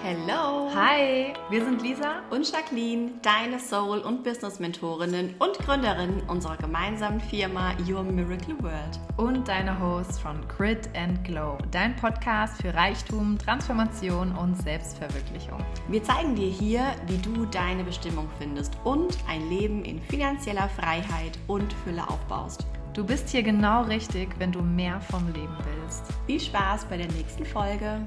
Hello! 0.00 0.70
Hi, 0.72 1.32
wir 1.50 1.64
sind 1.64 1.82
Lisa 1.82 2.22
und 2.30 2.48
Jacqueline, 2.50 3.10
deine 3.20 3.58
Soul- 3.58 3.98
und 3.98 4.22
Business-Mentorinnen 4.22 5.34
und 5.40 5.58
Gründerinnen 5.58 6.22
unserer 6.28 6.56
gemeinsamen 6.56 7.20
Firma 7.20 7.72
Your 7.86 8.04
Miracle 8.04 8.54
World. 8.62 9.00
Und 9.16 9.48
deine 9.48 9.78
Hosts 9.80 10.20
von 10.20 10.36
Grit 10.46 10.88
and 10.94 11.24
Glow, 11.24 11.58
dein 11.72 11.96
Podcast 11.96 12.62
für 12.62 12.72
Reichtum, 12.72 13.36
Transformation 13.38 14.30
und 14.36 14.54
Selbstverwirklichung. 14.62 15.58
Wir 15.88 16.02
zeigen 16.04 16.36
dir 16.36 16.48
hier, 16.48 16.84
wie 17.08 17.18
du 17.18 17.44
deine 17.46 17.82
Bestimmung 17.82 18.28
findest 18.38 18.74
und 18.84 19.18
ein 19.28 19.48
Leben 19.50 19.84
in 19.84 20.00
finanzieller 20.00 20.68
Freiheit 20.68 21.36
und 21.48 21.72
Fülle 21.84 22.08
aufbaust. 22.08 22.68
Du 22.94 23.04
bist 23.04 23.28
hier 23.30 23.42
genau 23.42 23.82
richtig, 23.82 24.28
wenn 24.38 24.52
du 24.52 24.62
mehr 24.62 25.00
vom 25.00 25.26
Leben 25.32 25.56
willst. 25.64 26.04
Viel 26.26 26.40
Spaß 26.40 26.84
bei 26.84 26.98
der 26.98 27.08
nächsten 27.08 27.44
Folge. 27.44 28.00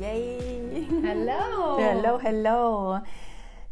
Yay! 0.00 0.86
Hello! 1.02 1.76
Hello, 1.76 2.20
hello! 2.20 3.00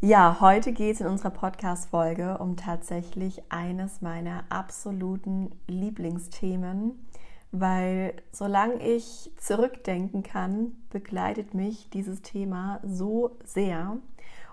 Ja, 0.01 0.37
heute 0.41 0.73
geht 0.73 0.95
es 0.95 1.01
in 1.01 1.07
unserer 1.07 1.29
Podcast-Folge 1.29 2.39
um 2.39 2.57
tatsächlich 2.57 3.43
eines 3.47 4.01
meiner 4.01 4.43
absoluten 4.49 5.51
Lieblingsthemen, 5.67 7.07
weil 7.53 8.13
solange 8.33 8.85
ich 8.85 9.31
zurückdenken 9.37 10.21
kann, 10.21 10.73
begleitet 10.89 11.53
mich 11.53 11.89
dieses 11.91 12.21
Thema 12.23 12.81
so 12.83 13.37
sehr. 13.45 13.95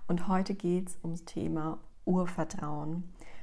Und 0.06 0.28
heute 0.28 0.54
geht 0.54 0.90
es 0.90 0.98
ums 1.02 1.24
Thema 1.24 1.78
Urvertrauen. 2.04 3.02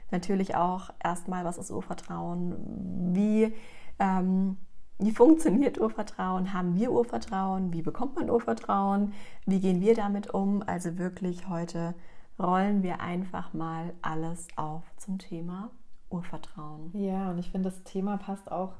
Natürlich 0.09 0.55
auch 0.55 0.89
erstmal, 1.03 1.43
was 1.43 1.57
ist 1.57 1.69
Urvertrauen? 1.69 3.13
Wie 3.13 3.53
ähm, 3.99 4.55
wie 5.01 5.11
funktioniert 5.11 5.79
Urvertrauen? 5.79 6.53
Haben 6.53 6.75
wir 6.75 6.91
Urvertrauen? 6.91 7.73
Wie 7.73 7.81
bekommt 7.81 8.15
man 8.15 8.29
Urvertrauen? 8.29 9.13
Wie 9.47 9.59
gehen 9.59 9.81
wir 9.81 9.95
damit 9.95 10.33
um? 10.33 10.63
Also 10.65 10.97
wirklich 10.97 11.49
heute 11.49 11.95
rollen 12.39 12.83
wir 12.83 13.01
einfach 13.01 13.53
mal 13.53 13.93
alles 14.01 14.47
auf 14.55 14.83
zum 14.97 15.17
Thema 15.17 15.71
Urvertrauen. 16.09 16.91
Ja, 16.93 17.31
und 17.31 17.39
ich 17.39 17.49
finde, 17.49 17.69
das 17.69 17.83
Thema 17.83 18.17
passt 18.17 18.51
auch 18.51 18.73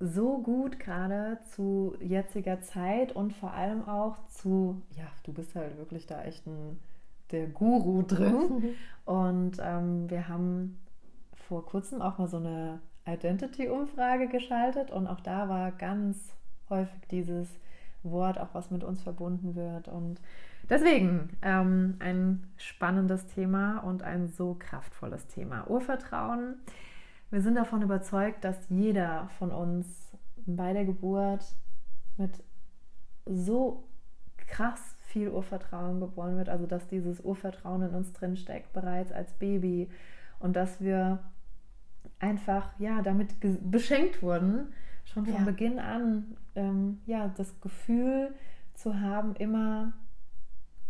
so 0.00 0.38
gut 0.38 0.78
gerade 0.78 1.38
zu 1.50 1.96
jetziger 2.00 2.60
Zeit 2.60 3.12
und 3.12 3.32
vor 3.32 3.52
allem 3.52 3.88
auch 3.88 4.16
zu, 4.28 4.82
ja, 4.96 5.06
du 5.24 5.32
bist 5.32 5.54
halt 5.54 5.78
wirklich 5.78 6.06
da 6.06 6.22
echt 6.24 6.46
ein, 6.46 6.78
der 7.30 7.46
Guru 7.46 8.02
drin. 8.02 8.74
und 9.06 9.58
ähm, 9.62 10.10
wir 10.10 10.28
haben 10.28 10.78
vor 11.34 11.64
kurzem 11.64 12.02
auch 12.02 12.18
mal 12.18 12.28
so 12.28 12.38
eine 12.38 12.80
Identity-Umfrage 13.06 14.28
geschaltet 14.28 14.90
und 14.90 15.06
auch 15.06 15.20
da 15.20 15.48
war 15.48 15.72
ganz 15.72 16.34
häufig 16.68 17.00
dieses 17.10 17.48
Wort, 18.02 18.38
auch 18.38 18.48
was 18.52 18.70
mit 18.70 18.84
uns 18.84 19.02
verbunden 19.02 19.54
wird. 19.54 19.88
Und 19.88 20.20
deswegen 20.68 21.30
ähm, 21.42 21.96
ein 21.98 22.46
spannendes 22.56 23.26
Thema 23.26 23.78
und 23.78 24.02
ein 24.02 24.28
so 24.28 24.56
kraftvolles 24.58 25.26
Thema. 25.26 25.68
Urvertrauen. 25.68 26.56
Wir 27.30 27.40
sind 27.40 27.54
davon 27.54 27.82
überzeugt, 27.82 28.44
dass 28.44 28.68
jeder 28.68 29.28
von 29.38 29.50
uns 29.50 30.12
bei 30.46 30.72
der 30.72 30.84
Geburt 30.84 31.44
mit 32.16 32.42
so 33.24 33.84
krass 34.36 34.96
viel 35.06 35.28
Urvertrauen 35.28 36.00
geboren 36.00 36.36
wird, 36.36 36.48
also 36.48 36.66
dass 36.66 36.86
dieses 36.88 37.20
Urvertrauen 37.20 37.82
in 37.82 37.94
uns 37.94 38.12
drinsteckt, 38.12 38.72
bereits 38.72 39.12
als 39.12 39.32
Baby 39.34 39.88
und 40.40 40.56
dass 40.56 40.80
wir 40.80 41.20
einfach 42.22 42.70
ja 42.78 43.02
damit 43.02 43.34
beschenkt 43.70 44.22
wurden, 44.22 44.72
schon 45.04 45.26
von 45.26 45.34
ja. 45.34 45.44
Beginn 45.44 45.78
an 45.78 46.36
ähm, 46.54 47.00
ja 47.06 47.28
das 47.36 47.60
Gefühl 47.60 48.34
zu 48.74 49.00
haben, 49.00 49.34
immer 49.36 49.92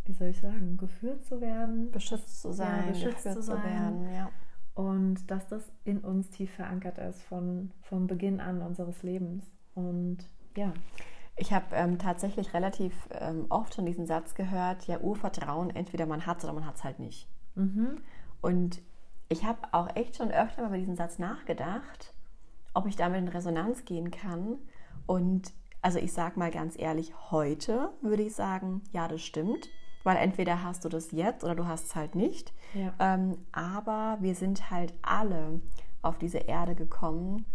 wie 0.05 0.12
soll 0.12 0.28
ich 0.28 0.41
sagen, 0.41 0.77
geführt 0.77 1.24
zu 1.24 1.41
werden, 1.41 1.91
beschützt 1.91 2.42
zu 2.42 2.52
sein, 2.52 2.86
ja, 2.86 2.92
beschützt 2.92 3.23
zu, 3.23 3.42
sein. 3.42 3.42
zu 3.42 3.64
werden, 3.64 4.12
ja. 4.12 4.30
Und 4.74 5.30
dass 5.30 5.46
das 5.48 5.70
in 5.84 5.98
uns 5.98 6.30
tief 6.30 6.51
verankert 6.52 6.98
ist 6.98 7.23
von, 7.23 7.70
von 7.83 8.06
Beginn 8.06 8.40
an 8.40 8.62
unseres 8.62 9.02
Lebens. 9.02 9.51
Und 9.74 10.18
ja. 10.56 10.73
Ich 11.36 11.52
habe 11.52 11.67
ähm, 11.73 11.98
tatsächlich 11.98 12.52
relativ 12.55 12.92
ähm, 13.12 13.46
oft 13.48 13.74
schon 13.74 13.86
diesen 13.86 14.06
Satz 14.06 14.35
gehört, 14.35 14.86
ja, 14.86 14.98
Urvertrauen, 15.01 15.70
entweder 15.70 16.06
man 16.06 16.27
hat 16.27 16.39
es 16.39 16.45
oder 16.45 16.52
man 16.52 16.67
hat 16.67 16.77
es 16.77 16.85
halt 16.85 16.98
nicht. 16.98 17.29
Mhm. 17.55 17.98
Und 18.40 18.83
ich 19.32 19.44
habe 19.44 19.58
auch 19.72 19.88
echt 19.96 20.16
schon 20.16 20.30
öfter 20.30 20.62
mal 20.62 20.68
über 20.68 20.78
diesen 20.78 20.96
Satz 20.96 21.18
nachgedacht, 21.18 22.14
ob 22.74 22.86
ich 22.86 22.96
damit 22.96 23.18
in 23.18 23.28
Resonanz 23.28 23.84
gehen 23.84 24.10
kann. 24.10 24.58
Und 25.06 25.52
also 25.80 25.98
ich 25.98 26.12
sage 26.12 26.38
mal 26.38 26.50
ganz 26.50 26.78
ehrlich, 26.78 27.12
heute 27.30 27.90
würde 28.00 28.22
ich 28.22 28.34
sagen, 28.34 28.82
ja, 28.92 29.08
das 29.08 29.22
stimmt. 29.22 29.68
Weil 30.04 30.16
entweder 30.16 30.64
hast 30.64 30.84
du 30.84 30.88
das 30.88 31.12
jetzt 31.12 31.44
oder 31.44 31.54
du 31.54 31.66
hast 31.66 31.86
es 31.86 31.94
halt 31.94 32.14
nicht. 32.14 32.52
Ja. 32.74 32.92
Ähm, 32.98 33.38
aber 33.52 34.18
wir 34.20 34.34
sind 34.34 34.70
halt 34.70 34.94
alle 35.02 35.60
auf 36.02 36.18
diese 36.18 36.38
Erde 36.38 36.74
gekommen 36.74 37.46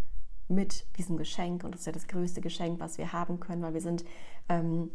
mit 0.48 0.86
diesem 0.98 1.18
Geschenk. 1.18 1.64
Und 1.64 1.74
das 1.74 1.82
ist 1.82 1.88
ja 1.88 1.92
das 1.92 2.08
größte 2.08 2.40
Geschenk, 2.40 2.80
was 2.80 2.98
wir 2.98 3.12
haben 3.12 3.40
können, 3.40 3.62
weil 3.62 3.74
wir 3.74 3.82
sind 3.82 4.06
ähm, 4.48 4.92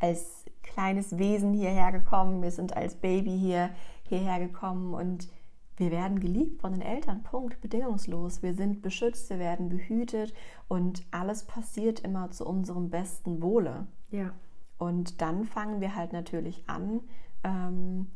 als 0.00 0.44
kleines 0.62 1.18
Wesen 1.18 1.52
hierher 1.52 1.90
gekommen. 1.90 2.42
Wir 2.42 2.52
sind 2.52 2.76
als 2.76 2.94
Baby 2.94 3.36
hier 3.38 3.70
hierher 4.08 4.38
gekommen 4.38 4.94
und 4.94 5.28
wir 5.76 5.90
werden 5.90 6.20
geliebt 6.20 6.60
von 6.60 6.72
den 6.72 6.82
Eltern, 6.82 7.22
Punkt, 7.22 7.60
bedingungslos. 7.60 8.42
Wir 8.42 8.54
sind 8.54 8.82
beschützt, 8.82 9.30
wir 9.30 9.38
werden 9.38 9.68
behütet 9.68 10.32
und 10.68 11.04
alles 11.10 11.44
passiert 11.44 12.00
immer 12.00 12.30
zu 12.30 12.46
unserem 12.46 12.90
besten 12.90 13.42
Wohle. 13.42 13.86
Ja. 14.10 14.32
Und 14.78 15.20
dann 15.20 15.44
fangen 15.44 15.80
wir 15.80 15.96
halt 15.96 16.12
natürlich 16.12 16.68
an, 16.68 17.00
ähm, 17.42 18.10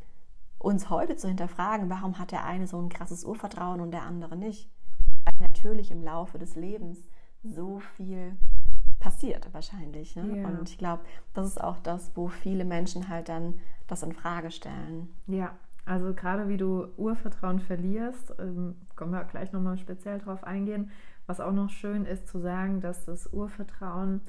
uns 0.57 0.89
heute 0.89 1.15
zu 1.15 1.27
hinterfragen, 1.27 1.89
warum 1.89 2.19
hat 2.19 2.31
der 2.31 2.45
eine 2.45 2.67
so 2.67 2.77
ein 2.79 2.89
krasses 2.89 3.23
Urvertrauen 3.23 3.79
und 3.81 3.91
der 3.91 4.03
andere 4.03 4.35
nicht. 4.35 4.69
Weil 5.25 5.47
natürlich 5.47 5.91
im 5.91 6.03
Laufe 6.03 6.37
des 6.37 6.55
Lebens 6.55 6.99
so 7.43 7.79
viel 7.95 8.35
passiert 8.99 9.53
wahrscheinlich. 9.53 10.15
Ne? 10.15 10.41
Ja. 10.41 10.47
Und 10.47 10.69
ich 10.69 10.77
glaube, 10.77 11.03
das 11.33 11.47
ist 11.47 11.61
auch 11.61 11.79
das, 11.79 12.11
wo 12.15 12.27
viele 12.27 12.65
Menschen 12.65 13.07
halt 13.07 13.29
dann 13.29 13.59
das 13.87 14.03
in 14.03 14.11
Frage 14.11 14.51
stellen. 14.51 15.09
Ja, 15.27 15.57
also 15.89 16.13
gerade 16.13 16.47
wie 16.47 16.57
du 16.57 16.87
Urvertrauen 16.97 17.59
verlierst, 17.59 18.35
ähm, 18.37 18.75
können 18.95 19.09
wir 19.09 19.23
gleich 19.23 19.51
nochmal 19.51 19.75
speziell 19.79 20.19
drauf 20.19 20.43
eingehen. 20.43 20.91
Was 21.25 21.39
auch 21.39 21.51
noch 21.51 21.71
schön 21.71 22.05
ist 22.05 22.27
zu 22.27 22.37
sagen, 22.39 22.79
dass 22.79 23.05
das 23.05 23.33
Urvertrauen 23.33 24.21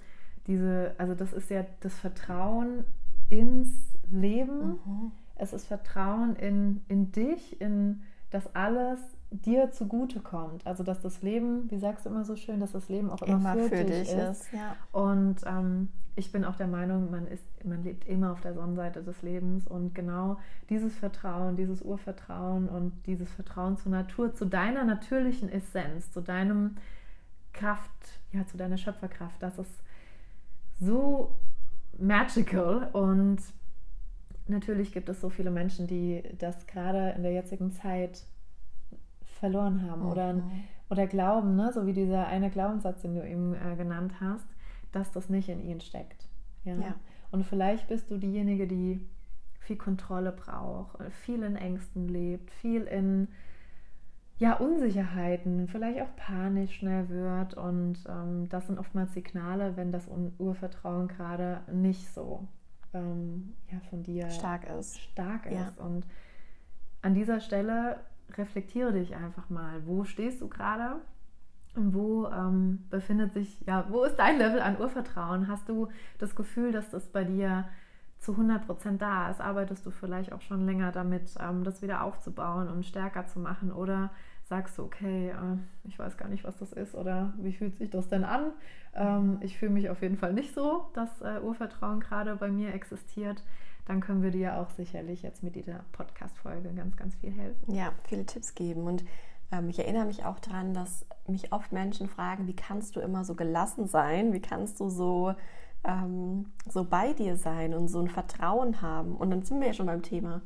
diese, 0.47 0.94
also 0.97 1.15
das 1.15 1.34
ist 1.34 1.50
ja 1.50 1.66
das 1.81 2.00
Vertrauen 2.00 2.84
ins 3.28 3.94
Leben. 4.10 4.81
Mhm. 4.87 5.12
Es 5.34 5.53
ist 5.53 5.66
Vertrauen 5.66 6.34
in, 6.34 6.81
in 6.88 7.12
dich, 7.12 7.60
in 7.60 8.00
das 8.31 8.54
alles 8.54 8.98
dir 9.30 9.70
zugutekommt. 9.70 10.66
Also 10.66 10.82
dass 10.82 11.00
das 11.00 11.22
Leben, 11.22 11.70
wie 11.70 11.78
sagst 11.78 12.04
du 12.04 12.10
immer 12.10 12.24
so 12.24 12.36
schön, 12.36 12.60
dass 12.60 12.72
das 12.72 12.88
Leben 12.88 13.10
auch 13.10 13.22
immer, 13.22 13.54
immer 13.54 13.68
für, 13.68 13.76
für, 13.76 13.84
dich, 13.84 14.12
ist. 14.12 14.12
ist 14.12 14.52
ja. 14.52 14.76
Und 14.92 15.36
ähm, 15.46 15.88
ich 16.16 16.32
bin 16.32 16.44
auch 16.44 16.56
der 16.56 16.66
Meinung, 16.66 17.10
man, 17.10 17.26
ist, 17.26 17.44
man 17.64 17.82
lebt 17.84 18.06
immer 18.06 18.32
auf 18.32 18.41
der 18.41 18.54
Sonnenseite 18.54 19.02
des 19.02 19.22
Lebens 19.22 19.66
und 19.68 19.94
genau 19.94 20.38
dieses 20.68 20.96
Vertrauen, 20.96 21.56
dieses 21.56 21.82
Urvertrauen 21.82 22.68
und 22.68 22.92
dieses 23.06 23.30
Vertrauen 23.32 23.76
zur 23.76 23.92
Natur, 23.92 24.34
zu 24.34 24.44
deiner 24.44 24.84
natürlichen 24.84 25.48
Essenz, 25.48 26.10
zu 26.10 26.20
deinem 26.20 26.76
Kraft, 27.52 27.91
ja, 28.32 28.47
zu 28.47 28.56
deiner 28.56 28.76
Schöpferkraft, 28.76 29.41
das 29.41 29.58
ist 29.58 29.82
so 30.80 31.34
magical 31.98 32.88
und 32.92 33.38
natürlich 34.48 34.92
gibt 34.92 35.08
es 35.08 35.20
so 35.20 35.30
viele 35.30 35.50
Menschen, 35.50 35.86
die 35.86 36.22
das 36.38 36.66
gerade 36.66 37.10
in 37.16 37.22
der 37.22 37.32
jetzigen 37.32 37.70
Zeit 37.72 38.24
verloren 39.41 39.91
haben 39.91 40.03
mhm. 40.03 40.09
oder, 40.11 40.43
oder 40.91 41.06
glauben, 41.06 41.56
ne? 41.56 41.73
so 41.73 41.87
wie 41.87 41.93
dieser 41.93 42.27
eine 42.28 42.51
Glaubenssatz, 42.51 43.03
den 43.03 43.15
du 43.15 43.27
eben 43.27 43.55
äh, 43.55 43.75
genannt 43.77 44.21
hast, 44.21 44.47
dass 44.93 45.10
das 45.10 45.28
nicht 45.28 45.48
in 45.48 45.60
ihnen 45.60 45.81
steckt. 45.81 46.28
Ja? 46.65 46.75
ja? 46.75 46.95
Und 47.33 47.45
vielleicht 47.45 47.89
bist 47.89 48.10
du 48.10 48.19
diejenige, 48.19 48.66
die 48.66 49.07
viel 49.60 49.77
Kontrolle 49.77 50.33
braucht, 50.33 51.03
viel 51.13 51.42
in 51.42 51.57
Ängsten 51.57 52.09
lebt, 52.09 52.51
viel 52.51 52.83
in 52.83 53.28
ja, 54.39 54.54
Unsicherheiten, 54.54 55.69
vielleicht 55.69 56.01
auch 56.01 56.16
panisch 56.16 56.78
schnell 56.78 57.09
wird. 57.10 57.54
Und 57.54 57.98
ähm, 58.09 58.48
das 58.48 58.66
sind 58.66 58.78
oftmals 58.78 59.13
Signale, 59.13 59.77
wenn 59.77 59.93
das 59.93 60.09
Urvertrauen 60.39 61.09
gerade 61.09 61.60
nicht 61.71 62.13
so 62.15 62.48
ähm, 62.95 63.54
ja, 63.71 63.78
von 63.91 64.03
dir 64.03 64.31
stark 64.31 64.69
ist. 64.71 64.98
Stark 64.98 65.47
ist. 65.47 65.53
Ja. 65.53 65.72
Und 65.84 66.07
an 67.03 67.15
dieser 67.15 67.41
Stelle 67.41 68.01
reflektiere 68.36 68.92
dich 68.92 69.16
einfach 69.16 69.48
mal. 69.50 69.86
Wo 69.86 70.04
stehst 70.04 70.41
du 70.41 70.48
gerade? 70.48 70.97
Wo 71.74 72.27
ähm, 72.27 72.84
befindet 72.91 73.32
sich, 73.32 73.60
ja, 73.66 73.86
wo 73.88 74.03
ist 74.03 74.16
dein 74.16 74.38
Level 74.38 74.60
an 74.60 74.80
Urvertrauen? 74.80 75.47
Hast 75.48 75.68
du 75.68 75.88
das 76.18 76.34
Gefühl, 76.34 76.72
dass 76.72 76.91
das 76.91 77.06
bei 77.06 77.24
dir 77.24 77.68
zu 78.18 78.32
100 78.32 78.66
Prozent 78.66 79.00
da 79.00 79.30
ist? 79.30 79.41
Arbeitest 79.41 79.86
du 79.86 79.91
vielleicht 79.91 80.32
auch 80.32 80.41
schon 80.42 80.66
länger 80.66 80.91
damit, 80.91 81.34
ähm, 81.41 81.62
das 81.65 81.80
wieder 81.80 82.03
aufzubauen 82.03 82.68
und 82.68 82.84
stärker 82.84 83.27
zu 83.27 83.38
machen? 83.38 83.72
Oder 83.72 84.10
sagst 84.50 84.78
du, 84.78 84.83
okay, 84.83 85.30
äh, 85.30 85.56
ich 85.84 85.98
weiß 85.98 86.16
gar 86.16 86.28
nicht, 86.28 86.42
was 86.44 86.59
das 86.59 86.72
ist 86.72 86.94
oder 86.94 87.33
wie 87.38 87.53
fühlt 87.53 87.76
sich 87.76 87.88
das 87.88 88.09
denn 88.09 88.24
an? 88.24 88.53
Ähm, 88.94 89.38
ich 89.41 89.56
fühle 89.56 89.71
mich 89.71 89.88
auf 89.91 90.03
jeden 90.03 90.16
Fall 90.16 90.33
nicht 90.33 90.53
so, 90.53 90.91
dass 90.94 91.22
äh, 91.22 91.41
Urvertrauen 91.41 92.00
gerade 92.00 92.34
bei 92.34 92.50
mir 92.50 92.74
existiert. 92.74 93.44
Dann 93.91 94.01
können 94.01 94.22
wir 94.22 94.31
dir 94.31 94.60
auch 94.60 94.71
sicherlich 94.71 95.22
jetzt 95.22 95.42
mit 95.42 95.57
dieser 95.57 95.81
Podcast-Folge 95.91 96.72
ganz, 96.75 96.97
ganz 96.97 97.16
viel 97.16 97.33
helfen. 97.33 97.75
Ja, 97.75 97.91
viele 98.04 98.25
Tipps 98.25 98.54
geben. 98.54 98.87
Und 98.87 99.04
ähm, 99.51 99.69
ich 99.69 99.81
erinnere 99.81 100.04
mich 100.04 100.25
auch 100.25 100.39
daran, 100.39 100.75
dass 100.75 101.04
mich 101.27 101.53
oft 101.53 101.72
Menschen 101.72 102.09
fragen, 102.09 102.47
wie 102.47 102.54
kannst 102.54 102.95
du 102.95 103.01
immer 103.01 103.25
so 103.25 103.34
gelassen 103.34 103.89
sein? 103.89 104.33
Wie 104.33 104.41
kannst 104.41 104.78
du 104.78 104.91
so, 104.91 105.34
ähm, 105.83 106.53
so 106.69 106.84
bei 106.84 107.15
dir 107.15 107.37
sein 107.37 107.75
und 107.75 107.89
so 107.89 107.98
ein 107.98 108.07
Vertrauen 108.07 108.81
haben? 108.81 109.16
Und 109.16 109.33
dann 109.33 109.42
sind 109.42 109.59
wir 109.59 109.66
ja 109.66 109.72
schon 109.72 109.87
beim 109.87 110.03
Thema. 110.03 110.41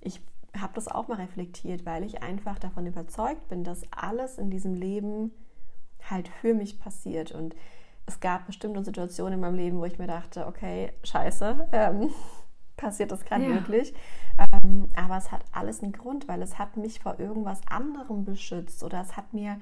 Ich 0.00 0.20
habe 0.54 0.74
das 0.74 0.86
auch 0.86 1.08
mal 1.08 1.14
reflektiert, 1.14 1.86
weil 1.86 2.04
ich 2.04 2.22
einfach 2.22 2.58
davon 2.58 2.84
überzeugt 2.84 3.48
bin, 3.48 3.64
dass 3.64 3.90
alles 3.90 4.36
in 4.36 4.50
diesem 4.50 4.74
Leben 4.74 5.30
halt 6.10 6.28
für 6.28 6.52
mich 6.52 6.78
passiert. 6.78 7.32
Und 7.32 7.56
es 8.04 8.20
gab 8.20 8.44
bestimmte 8.44 8.84
Situationen 8.84 9.32
in 9.32 9.40
meinem 9.40 9.56
Leben, 9.56 9.78
wo 9.78 9.86
ich 9.86 9.98
mir 9.98 10.08
dachte, 10.08 10.46
okay, 10.46 10.92
scheiße, 11.04 11.68
ähm, 11.72 12.10
passiert 12.82 13.12
das 13.12 13.24
gerade 13.24 13.44
ja. 13.44 13.50
wirklich. 13.50 13.94
Ähm, 14.38 14.88
aber 14.94 15.16
es 15.16 15.32
hat 15.32 15.44
alles 15.52 15.82
einen 15.82 15.92
Grund, 15.92 16.28
weil 16.28 16.42
es 16.42 16.58
hat 16.58 16.76
mich 16.76 17.00
vor 17.00 17.18
irgendwas 17.18 17.60
anderem 17.66 18.24
beschützt 18.24 18.82
oder 18.82 19.00
es 19.00 19.16
hat 19.16 19.32
mir 19.32 19.58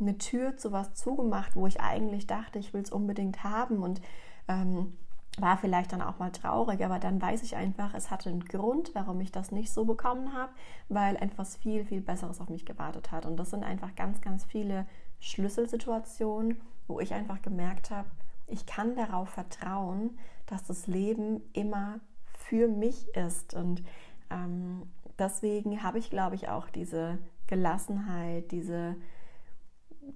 eine 0.00 0.18
Tür 0.18 0.56
zu 0.56 0.72
was 0.72 0.94
zugemacht, 0.94 1.54
wo 1.54 1.66
ich 1.66 1.80
eigentlich 1.80 2.26
dachte, 2.26 2.58
ich 2.58 2.74
will 2.74 2.82
es 2.82 2.90
unbedingt 2.90 3.44
haben 3.44 3.82
und 3.82 4.00
ähm, 4.48 4.96
war 5.38 5.58
vielleicht 5.58 5.92
dann 5.92 6.02
auch 6.02 6.18
mal 6.18 6.30
traurig, 6.30 6.84
aber 6.84 6.98
dann 6.98 7.20
weiß 7.20 7.42
ich 7.42 7.56
einfach, 7.56 7.92
es 7.94 8.10
hatte 8.10 8.30
einen 8.30 8.44
Grund, 8.44 8.94
warum 8.94 9.20
ich 9.20 9.30
das 9.30 9.50
nicht 9.52 9.72
so 9.72 9.84
bekommen 9.84 10.32
habe, 10.32 10.52
weil 10.88 11.16
etwas 11.16 11.56
viel, 11.56 11.84
viel 11.84 12.00
Besseres 12.00 12.40
auf 12.40 12.48
mich 12.48 12.64
gewartet 12.64 13.10
hat. 13.10 13.26
Und 13.26 13.36
das 13.36 13.50
sind 13.50 13.64
einfach 13.64 13.94
ganz, 13.96 14.20
ganz 14.20 14.44
viele 14.44 14.86
Schlüsselsituationen, 15.18 16.60
wo 16.86 17.00
ich 17.00 17.14
einfach 17.14 17.42
gemerkt 17.42 17.90
habe, 17.90 18.08
ich 18.46 18.66
kann 18.66 18.94
darauf 18.94 19.30
vertrauen, 19.30 20.18
dass 20.46 20.64
das 20.64 20.86
Leben 20.86 21.40
immer 21.52 22.00
für 22.48 22.68
mich 22.68 23.08
ist. 23.14 23.54
Und 23.54 23.82
ähm, 24.30 24.82
deswegen 25.18 25.82
habe 25.82 25.98
ich, 25.98 26.10
glaube 26.10 26.34
ich, 26.34 26.48
auch 26.48 26.68
diese 26.68 27.18
Gelassenheit, 27.46 28.50
diese, 28.50 28.96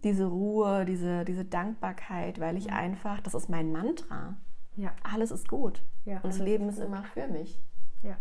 diese 0.04 0.26
Ruhe, 0.26 0.84
diese, 0.84 1.25
diese 1.25 1.44
Dankbarkeit, 1.44 2.40
weil 2.40 2.56
ich 2.56 2.72
einfach, 2.72 3.20
das 3.20 3.34
ist 3.34 3.48
mein 3.48 3.72
Mantra. 3.72 4.36
Ja. 4.76 4.92
Alles 5.02 5.30
ist 5.30 5.48
gut. 5.48 5.82
Ja, 6.04 6.16
und 6.16 6.26
das 6.26 6.38
Leben 6.38 6.69
ist, 6.69 6.78
ist 6.78 6.84
immer 6.84 7.02
für 7.02 7.26
mich. 7.26 7.60
Ja, 8.02 8.16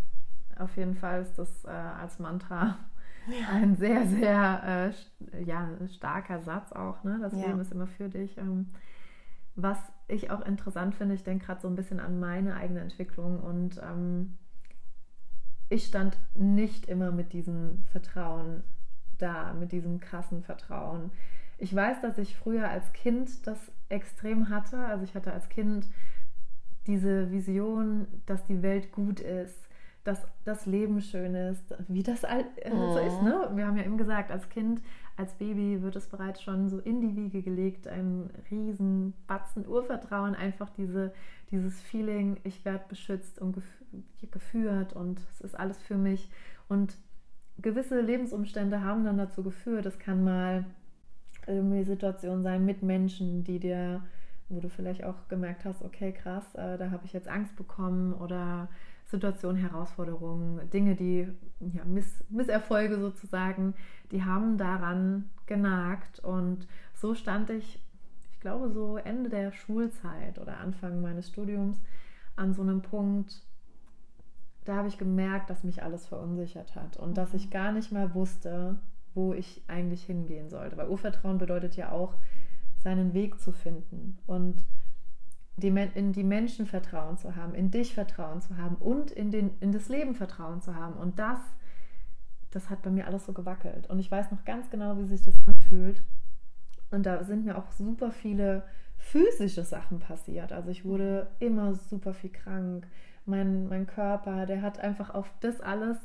auf 0.57 0.75
jeden 0.75 0.95
Fall 0.95 1.21
ist 1.21 1.37
das 1.37 1.65
äh, 1.65 1.69
als 1.69 2.19
Mantra 2.19 2.79
ja. 3.27 3.49
ein 3.53 3.75
sehr, 3.75 4.07
sehr 4.07 4.93
äh, 5.33 5.43
ja, 5.43 5.69
starker 5.87 6.41
Satz 6.41 6.71
auch. 6.71 7.03
Ne? 7.03 7.19
Das 7.21 7.33
ja. 7.33 7.45
Leben 7.47 7.59
ist 7.59 7.71
immer 7.71 7.87
für 7.87 8.09
dich. 8.09 8.37
Ähm, 8.37 8.71
was 9.57 9.77
ich 10.07 10.31
auch 10.31 10.45
interessant 10.45 10.95
finde, 10.95 11.15
ich 11.15 11.23
denke 11.23 11.45
gerade 11.45 11.61
so 11.61 11.67
ein 11.67 11.75
bisschen 11.75 11.99
an 11.99 12.19
meine 12.19 12.55
eigene 12.55 12.79
Entwicklung 12.79 13.39
und 13.39 13.81
ähm, 13.83 14.37
ich 15.69 15.85
stand 15.85 16.17
nicht 16.35 16.87
immer 16.87 17.11
mit 17.11 17.33
diesem 17.33 17.83
Vertrauen 17.91 18.63
da, 19.17 19.53
mit 19.53 19.71
diesem 19.71 19.99
krassen 19.99 20.43
Vertrauen. 20.43 21.11
Ich 21.57 21.75
weiß, 21.75 22.01
dass 22.01 22.17
ich 22.19 22.37
früher 22.37 22.69
als 22.69 22.93
Kind 22.93 23.47
das 23.47 23.57
extrem 23.89 24.49
hatte. 24.49 24.77
Also 24.77 25.03
ich 25.03 25.15
hatte 25.15 25.33
als 25.33 25.49
Kind 25.49 25.87
diese 26.85 27.31
Vision, 27.31 28.07
dass 28.27 28.43
die 28.45 28.61
Welt 28.61 28.91
gut 28.91 29.19
ist, 29.19 29.67
dass 30.03 30.25
das 30.45 30.65
Leben 30.65 31.01
schön 31.01 31.35
ist, 31.35 31.75
wie 31.89 32.03
das 32.03 32.23
halt 32.23 32.45
so 32.63 32.97
ist. 32.99 33.21
Ne? 33.23 33.49
Wir 33.55 33.67
haben 33.67 33.75
ja 33.75 33.83
eben 33.83 33.97
gesagt, 33.97 34.31
als 34.31 34.47
Kind, 34.49 34.81
als 35.17 35.33
Baby 35.33 35.81
wird 35.81 35.95
es 35.95 36.07
bereits 36.07 36.41
schon 36.41 36.69
so 36.69 36.79
in 36.79 37.01
die 37.01 37.15
Wiege 37.15 37.41
gelegt, 37.41 37.87
ein 37.87 38.29
riesen 38.51 39.13
Batzen 39.27 39.67
Urvertrauen, 39.67 40.35
einfach 40.35 40.69
diese, 40.69 41.11
dieses 41.51 41.81
Feeling, 41.81 42.39
ich 42.43 42.63
werde 42.63 42.85
beschützt 42.87 43.39
und 43.39 43.61
geführt 44.31 44.93
und 44.93 45.19
es 45.33 45.41
ist 45.41 45.59
alles 45.59 45.81
für 45.81 45.97
mich. 45.97 46.29
Und 46.69 46.95
gewisse 47.59 47.99
Lebensumstände 47.99 48.83
haben 48.83 49.03
dann 49.03 49.17
dazu 49.17 49.43
geführt, 49.43 49.85
es 49.85 49.97
kann 49.97 50.23
mal 50.23 50.65
irgendwie 51.47 51.83
Situation 51.83 52.43
sein 52.43 52.65
mit 52.65 52.83
Menschen, 52.83 53.43
die 53.43 53.59
dir 53.59 54.03
wo 54.49 54.59
du 54.59 54.69
vielleicht 54.69 55.03
auch 55.03 55.27
gemerkt 55.27 55.65
hast, 55.65 55.83
okay, 55.83 56.13
krass, 56.13 56.55
äh, 56.55 56.77
da 56.77 56.91
habe 56.91 57.05
ich 57.05 57.13
jetzt 57.13 57.27
Angst 57.27 57.55
bekommen 57.55 58.13
oder 58.13 58.69
Situationen, 59.07 59.61
Herausforderungen, 59.61 60.69
Dinge, 60.69 60.95
die 60.95 61.27
ja, 61.59 61.83
Miss, 61.85 62.23
Misserfolge 62.29 62.99
sozusagen, 62.99 63.73
die 64.11 64.23
haben 64.23 64.57
daran 64.57 65.29
genagt. 65.45 66.19
Und 66.19 66.67
so 66.93 67.15
stand 67.15 67.49
ich, 67.49 67.81
ich 68.31 68.39
glaube, 68.41 68.69
so 68.69 68.97
Ende 68.97 69.29
der 69.29 69.51
Schulzeit 69.53 70.39
oder 70.39 70.57
Anfang 70.57 71.01
meines 71.01 71.29
Studiums 71.29 71.81
an 72.35 72.53
so 72.53 72.61
einem 72.61 72.81
Punkt, 72.81 73.41
da 74.65 74.75
habe 74.75 74.89
ich 74.89 74.97
gemerkt, 74.97 75.49
dass 75.49 75.63
mich 75.63 75.83
alles 75.83 76.05
verunsichert 76.05 76.75
hat 76.75 76.97
und 76.97 77.17
dass 77.17 77.33
ich 77.33 77.49
gar 77.49 77.71
nicht 77.71 77.93
mehr 77.93 78.13
wusste, 78.13 78.77
wo 79.15 79.33
ich 79.33 79.63
eigentlich 79.67 80.03
hingehen 80.03 80.49
sollte. 80.49 80.75
Weil 80.75 80.89
Urvertrauen 80.89 81.37
bedeutet 81.37 81.77
ja 81.77 81.91
auch, 81.91 82.15
seinen 82.83 83.13
Weg 83.13 83.39
zu 83.39 83.51
finden 83.51 84.17
und 84.27 84.63
die, 85.57 85.69
in 85.69 86.13
die 86.13 86.23
Menschen 86.23 86.67
Vertrauen 86.67 87.17
zu 87.17 87.35
haben, 87.35 87.55
in 87.55 87.71
dich 87.71 87.93
Vertrauen 87.93 88.41
zu 88.41 88.57
haben 88.57 88.75
und 88.75 89.11
in, 89.11 89.31
den, 89.31 89.57
in 89.59 89.71
das 89.71 89.89
Leben 89.89 90.13
Vertrauen 90.13 90.61
zu 90.61 90.75
haben. 90.75 90.93
Und 90.93 91.17
das, 91.17 91.39
das 92.51 92.69
hat 92.69 92.83
bei 92.83 92.91
mir 92.91 93.07
alles 93.07 93.25
so 93.25 93.33
gewackelt. 93.33 93.89
Und 93.89 93.99
ich 93.99 94.09
weiß 94.09 94.31
noch 94.31 94.45
ganz 94.45 94.69
genau, 94.69 94.97
wie 94.97 95.05
sich 95.05 95.23
das 95.23 95.35
anfühlt. 95.47 96.03
Und 96.91 97.05
da 97.05 97.23
sind 97.23 97.45
mir 97.45 97.57
auch 97.57 97.71
super 97.71 98.11
viele 98.11 98.63
physische 98.97 99.63
Sachen 99.63 99.99
passiert. 99.99 100.53
Also 100.53 100.69
ich 100.69 100.85
wurde 100.85 101.27
immer 101.39 101.73
super 101.73 102.13
viel 102.13 102.31
krank. 102.31 102.87
Mein, 103.25 103.67
mein 103.67 103.87
Körper, 103.87 104.45
der 104.45 104.61
hat 104.61 104.79
einfach 104.79 105.13
auf 105.13 105.29
das 105.39 105.59
alles 105.59 105.97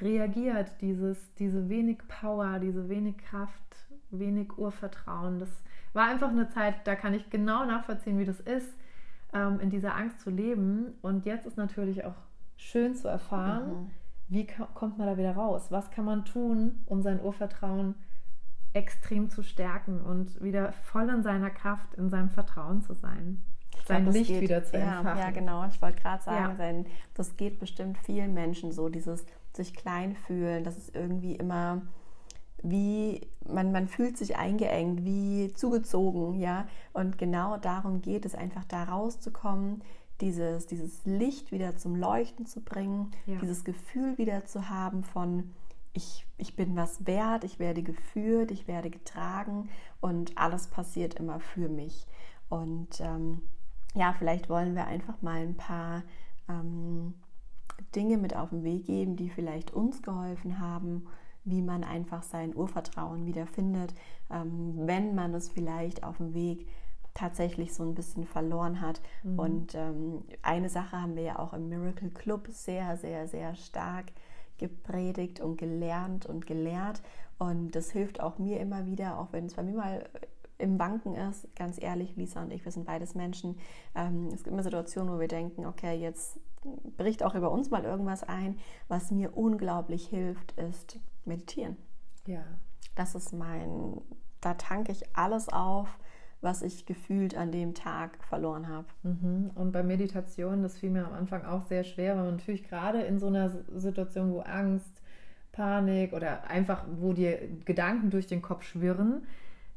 reagiert. 0.00 0.70
Dieses, 0.82 1.18
diese 1.34 1.68
wenig 1.70 1.98
Power, 2.08 2.58
diese 2.58 2.88
wenig 2.90 3.16
Kraft, 3.16 3.86
wenig 4.10 4.56
Urvertrauen. 4.58 5.38
Das 5.38 5.50
war 5.92 6.08
einfach 6.08 6.28
eine 6.28 6.48
Zeit, 6.50 6.86
da 6.86 6.94
kann 6.94 7.14
ich 7.14 7.30
genau 7.30 7.64
nachvollziehen, 7.64 8.18
wie 8.18 8.24
das 8.24 8.40
ist, 8.40 8.76
ähm, 9.32 9.60
in 9.60 9.70
dieser 9.70 9.94
Angst 9.94 10.20
zu 10.20 10.30
leben. 10.30 10.94
Und 11.02 11.26
jetzt 11.26 11.46
ist 11.46 11.56
natürlich 11.56 12.04
auch 12.04 12.16
schön 12.56 12.94
zu 12.94 13.08
erfahren, 13.08 13.68
mhm. 13.68 13.90
wie 14.28 14.46
kommt 14.74 14.98
man 14.98 15.06
da 15.06 15.16
wieder 15.16 15.34
raus? 15.34 15.70
Was 15.70 15.90
kann 15.90 16.04
man 16.04 16.24
tun, 16.24 16.84
um 16.86 17.02
sein 17.02 17.20
Urvertrauen 17.22 17.94
extrem 18.74 19.30
zu 19.30 19.42
stärken 19.42 20.00
und 20.00 20.42
wieder 20.42 20.72
voll 20.72 21.08
in 21.08 21.22
seiner 21.22 21.50
Kraft, 21.50 21.94
in 21.94 22.10
seinem 22.10 22.30
Vertrauen 22.30 22.82
zu 22.82 22.94
sein? 22.94 23.42
sein 23.88 24.04
glaub, 24.04 24.14
Licht 24.14 24.28
geht, 24.28 24.42
wieder 24.42 24.62
zu 24.64 24.76
ja, 24.76 24.98
entfachen. 24.98 25.18
Ja, 25.18 25.30
genau. 25.30 25.66
Ich 25.66 25.80
wollte 25.82 26.00
gerade 26.00 26.22
sagen, 26.22 26.50
ja. 26.50 26.56
sein, 26.56 26.86
das 27.14 27.36
geht 27.36 27.58
bestimmt 27.58 27.98
vielen 27.98 28.34
Menschen 28.34 28.70
so, 28.70 28.88
dieses 28.88 29.26
sich 29.54 29.74
klein 29.74 30.14
fühlen, 30.14 30.62
dass 30.62 30.76
es 30.76 30.88
irgendwie 30.90 31.34
immer 31.34 31.82
wie 32.62 33.20
man, 33.46 33.72
man 33.72 33.88
fühlt 33.88 34.18
sich 34.18 34.36
eingeengt, 34.36 35.04
wie 35.04 35.52
zugezogen, 35.54 36.38
ja. 36.38 36.66
Und 36.92 37.18
genau 37.18 37.56
darum 37.56 38.02
geht 38.02 38.24
es, 38.26 38.34
einfach 38.34 38.64
da 38.64 38.84
rauszukommen, 38.84 39.82
dieses, 40.20 40.66
dieses 40.66 41.04
Licht 41.04 41.52
wieder 41.52 41.76
zum 41.76 41.94
Leuchten 41.94 42.46
zu 42.46 42.60
bringen, 42.60 43.12
ja. 43.26 43.38
dieses 43.40 43.64
Gefühl 43.64 44.18
wieder 44.18 44.44
zu 44.44 44.68
haben 44.68 45.04
von 45.04 45.50
ich, 45.92 46.26
ich 46.36 46.54
bin 46.54 46.76
was 46.76 47.06
wert, 47.06 47.44
ich 47.44 47.58
werde 47.58 47.82
geführt, 47.82 48.50
ich 48.50 48.68
werde 48.68 48.90
getragen 48.90 49.68
und 50.00 50.36
alles 50.36 50.66
passiert 50.68 51.14
immer 51.14 51.40
für 51.40 51.68
mich. 51.68 52.06
Und 52.48 53.00
ähm, 53.00 53.42
ja, 53.94 54.14
vielleicht 54.16 54.48
wollen 54.48 54.74
wir 54.74 54.86
einfach 54.86 55.20
mal 55.22 55.40
ein 55.40 55.56
paar 55.56 56.02
ähm, 56.48 57.14
Dinge 57.94 58.18
mit 58.18 58.36
auf 58.36 58.50
den 58.50 58.64
Weg 58.64 58.86
geben, 58.86 59.16
die 59.16 59.30
vielleicht 59.30 59.72
uns 59.72 60.02
geholfen 60.02 60.60
haben 60.60 61.06
wie 61.50 61.62
man 61.62 61.84
einfach 61.84 62.22
sein 62.22 62.54
Urvertrauen 62.54 63.26
wiederfindet, 63.26 63.94
ähm, 64.30 64.74
wenn 64.76 65.14
man 65.14 65.34
es 65.34 65.48
vielleicht 65.48 66.04
auf 66.04 66.18
dem 66.18 66.34
Weg 66.34 66.66
tatsächlich 67.14 67.74
so 67.74 67.82
ein 67.82 67.94
bisschen 67.94 68.24
verloren 68.24 68.80
hat. 68.80 69.00
Mhm. 69.22 69.38
Und 69.38 69.74
ähm, 69.74 70.24
eine 70.42 70.68
Sache 70.68 71.00
haben 71.00 71.16
wir 71.16 71.22
ja 71.22 71.38
auch 71.38 71.52
im 71.52 71.68
Miracle 71.68 72.10
Club 72.10 72.48
sehr, 72.50 72.96
sehr, 72.96 73.26
sehr 73.26 73.54
stark 73.56 74.06
gepredigt 74.58 75.40
und 75.40 75.56
gelernt 75.56 76.26
und 76.26 76.46
gelehrt. 76.46 77.02
Und 77.38 77.72
das 77.74 77.90
hilft 77.90 78.20
auch 78.20 78.38
mir 78.38 78.60
immer 78.60 78.86
wieder, 78.86 79.18
auch 79.18 79.28
wenn 79.32 79.46
es 79.46 79.54
bei 79.54 79.62
mir 79.62 79.76
mal 79.76 80.08
im 80.58 80.76
Banken 80.76 81.14
ist, 81.14 81.48
ganz 81.54 81.80
ehrlich, 81.80 82.16
Lisa 82.16 82.42
und 82.42 82.52
ich, 82.52 82.64
wir 82.64 82.72
sind 82.72 82.86
beides 82.86 83.14
Menschen. 83.14 83.56
Ähm, 83.94 84.28
es 84.28 84.42
gibt 84.42 84.48
immer 84.48 84.62
Situationen, 84.62 85.14
wo 85.14 85.20
wir 85.20 85.28
denken, 85.28 85.66
okay, 85.66 85.94
jetzt 85.98 86.38
bricht 86.96 87.22
auch 87.22 87.34
über 87.34 87.50
uns 87.50 87.70
mal 87.70 87.84
irgendwas 87.84 88.24
ein. 88.24 88.58
Was 88.88 89.10
mir 89.10 89.36
unglaublich 89.36 90.06
hilft, 90.08 90.52
ist 90.52 90.98
meditieren. 91.24 91.76
Ja. 92.26 92.42
Das 92.96 93.14
ist 93.14 93.32
mein, 93.32 94.00
da 94.40 94.54
tanke 94.54 94.92
ich 94.92 95.04
alles 95.16 95.48
auf, 95.48 95.98
was 96.40 96.62
ich 96.62 96.86
gefühlt 96.86 97.36
an 97.36 97.50
dem 97.50 97.74
Tag 97.74 98.22
verloren 98.24 98.68
habe. 98.68 98.86
Mhm. 99.02 99.50
Und 99.54 99.72
bei 99.72 99.82
Meditation, 99.82 100.62
das 100.62 100.78
fiel 100.78 100.90
mir 100.90 101.06
am 101.06 101.12
Anfang 101.12 101.44
auch 101.44 101.62
sehr 101.62 101.84
schwer, 101.84 102.16
weil 102.16 102.24
man 102.24 102.36
natürlich 102.36 102.64
gerade 102.64 103.02
in 103.02 103.18
so 103.18 103.26
einer 103.26 103.50
Situation, 103.74 104.32
wo 104.32 104.40
Angst, 104.40 105.02
Panik 105.52 106.12
oder 106.12 106.48
einfach, 106.48 106.84
wo 106.98 107.12
dir 107.12 107.48
Gedanken 107.64 108.10
durch 108.10 108.28
den 108.28 108.42
Kopf 108.42 108.62
schwirren, 108.62 109.26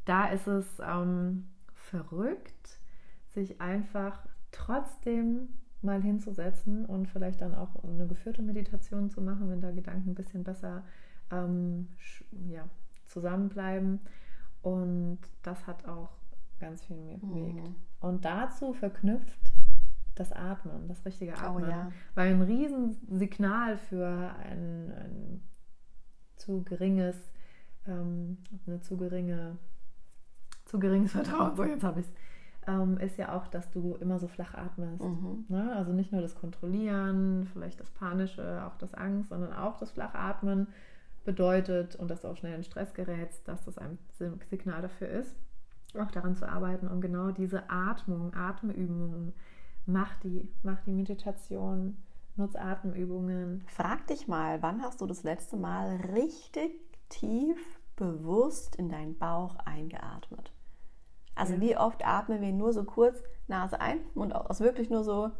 da 0.05 0.27
ist 0.27 0.47
es 0.47 0.65
ähm, 0.79 1.49
verrückt, 1.73 2.79
sich 3.27 3.61
einfach 3.61 4.27
trotzdem 4.51 5.49
mal 5.81 6.01
hinzusetzen 6.01 6.85
und 6.85 7.07
vielleicht 7.07 7.41
dann 7.41 7.55
auch 7.55 7.83
eine 7.83 8.07
geführte 8.07 8.41
Meditation 8.41 9.09
zu 9.09 9.21
machen, 9.21 9.49
wenn 9.49 9.61
da 9.61 9.71
Gedanken 9.71 10.11
ein 10.11 10.15
bisschen 10.15 10.43
besser 10.43 10.83
ähm, 11.31 11.87
ja, 12.49 12.67
zusammenbleiben. 13.07 13.99
Und 14.61 15.19
das 15.41 15.65
hat 15.65 15.87
auch 15.87 16.11
ganz 16.59 16.85
viel 16.85 16.97
mir 16.97 17.17
bewegt. 17.17 17.67
Mhm. 17.67 17.75
Und 17.99 18.25
dazu 18.25 18.73
verknüpft 18.73 19.51
das 20.15 20.31
Atmen, 20.31 20.87
das 20.87 21.03
richtige 21.05 21.33
oh 21.33 21.39
Atmen. 21.39 21.63
Oh, 21.65 21.69
ja. 21.69 21.91
Weil 22.15 22.33
ein 22.33 22.41
Riesensignal 22.41 23.77
für 23.77 24.07
ein, 24.43 24.91
ein 24.91 25.41
zu 26.35 26.63
geringes, 26.63 27.15
ähm, 27.87 28.37
eine 28.67 28.81
zu 28.81 28.97
geringe, 28.97 29.57
zu 30.71 30.79
geringes 30.79 31.11
Vertrauen, 31.11 31.55
so 31.55 31.63
jetzt 31.63 31.83
habe 31.83 31.99
ich 31.99 32.05
es, 32.07 32.13
ähm, 32.67 32.97
ist 32.97 33.17
ja 33.17 33.35
auch, 33.35 33.47
dass 33.47 33.69
du 33.71 33.95
immer 33.95 34.19
so 34.19 34.27
flach 34.27 34.53
atmest. 34.53 35.03
Mhm. 35.03 35.45
Ne? 35.49 35.75
Also 35.75 35.91
nicht 35.91 36.11
nur 36.11 36.21
das 36.21 36.35
Kontrollieren, 36.35 37.47
vielleicht 37.51 37.79
das 37.79 37.89
Panische, 37.91 38.63
auch 38.65 38.77
das 38.77 38.93
Angst, 38.93 39.29
sondern 39.29 39.53
auch 39.53 39.77
das 39.77 39.91
Flachatmen 39.91 40.67
bedeutet 41.25 41.95
und 41.97 42.09
dass 42.09 42.21
du 42.21 42.29
auch 42.29 42.37
schnell 42.37 42.55
in 42.55 42.63
Stress 42.63 42.93
gerätst, 42.93 43.47
dass 43.47 43.65
das 43.65 43.77
ein 43.77 43.97
Signal 44.49 44.81
dafür 44.81 45.09
ist, 45.09 45.35
auch 45.99 46.09
daran 46.11 46.35
zu 46.35 46.47
arbeiten 46.47 46.87
und 46.87 47.01
genau 47.01 47.31
diese 47.31 47.69
Atmung, 47.69 48.33
Atemübungen, 48.33 49.33
mach 49.85 50.15
die, 50.19 50.47
mach 50.63 50.81
die 50.81 50.91
Meditation, 50.91 51.97
nutz 52.37 52.55
Atemübungen. 52.55 53.63
Frag 53.67 54.07
dich 54.07 54.27
mal, 54.27 54.61
wann 54.61 54.81
hast 54.81 55.01
du 55.01 55.05
das 55.05 55.23
letzte 55.23 55.57
Mal 55.57 55.97
richtig 56.13 56.71
tief 57.09 57.79
bewusst 57.97 58.77
in 58.77 58.89
deinen 58.89 59.17
Bauch 59.17 59.57
eingeatmet? 59.57 60.51
Also 61.35 61.53
ja. 61.53 61.61
wie 61.61 61.77
oft 61.77 62.05
atmen 62.05 62.41
wir 62.41 62.51
nur 62.51 62.73
so 62.73 62.83
kurz 62.83 63.21
Nase 63.47 63.79
ein, 63.79 63.99
Mund 64.13 64.35
aus, 64.35 64.59
wirklich 64.59 64.89
nur 64.89 65.03
so 65.03 65.31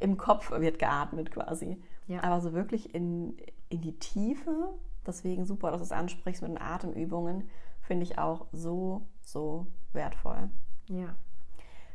im 0.00 0.16
Kopf 0.16 0.50
wird 0.50 0.78
geatmet 0.78 1.30
quasi. 1.30 1.80
Ja. 2.06 2.22
Aber 2.22 2.40
so 2.40 2.52
wirklich 2.52 2.94
in, 2.94 3.36
in 3.68 3.80
die 3.80 3.98
Tiefe, 3.98 4.74
deswegen 5.06 5.46
super, 5.46 5.70
dass 5.70 5.80
du 5.80 5.84
es 5.84 5.92
ansprichst 5.92 6.42
mit 6.42 6.50
den 6.50 6.60
Atemübungen, 6.60 7.48
finde 7.80 8.04
ich 8.04 8.18
auch 8.18 8.46
so, 8.52 9.06
so 9.22 9.66
wertvoll. 9.92 10.50
Ja. 10.88 11.14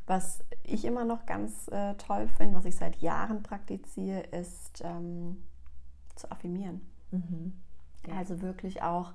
Was 0.07 0.43
ich 0.63 0.85
immer 0.85 1.05
noch 1.05 1.25
ganz 1.25 1.67
äh, 1.67 1.93
toll 1.95 2.27
finde, 2.27 2.57
was 2.57 2.65
ich 2.65 2.75
seit 2.75 2.97
Jahren 2.97 3.43
praktiziere, 3.43 4.21
ist 4.21 4.81
ähm, 4.83 5.43
zu 6.15 6.31
affirmieren. 6.31 6.81
Mhm. 7.11 7.53
Ja. 8.07 8.17
Also 8.17 8.41
wirklich 8.41 8.81
auch 8.81 9.13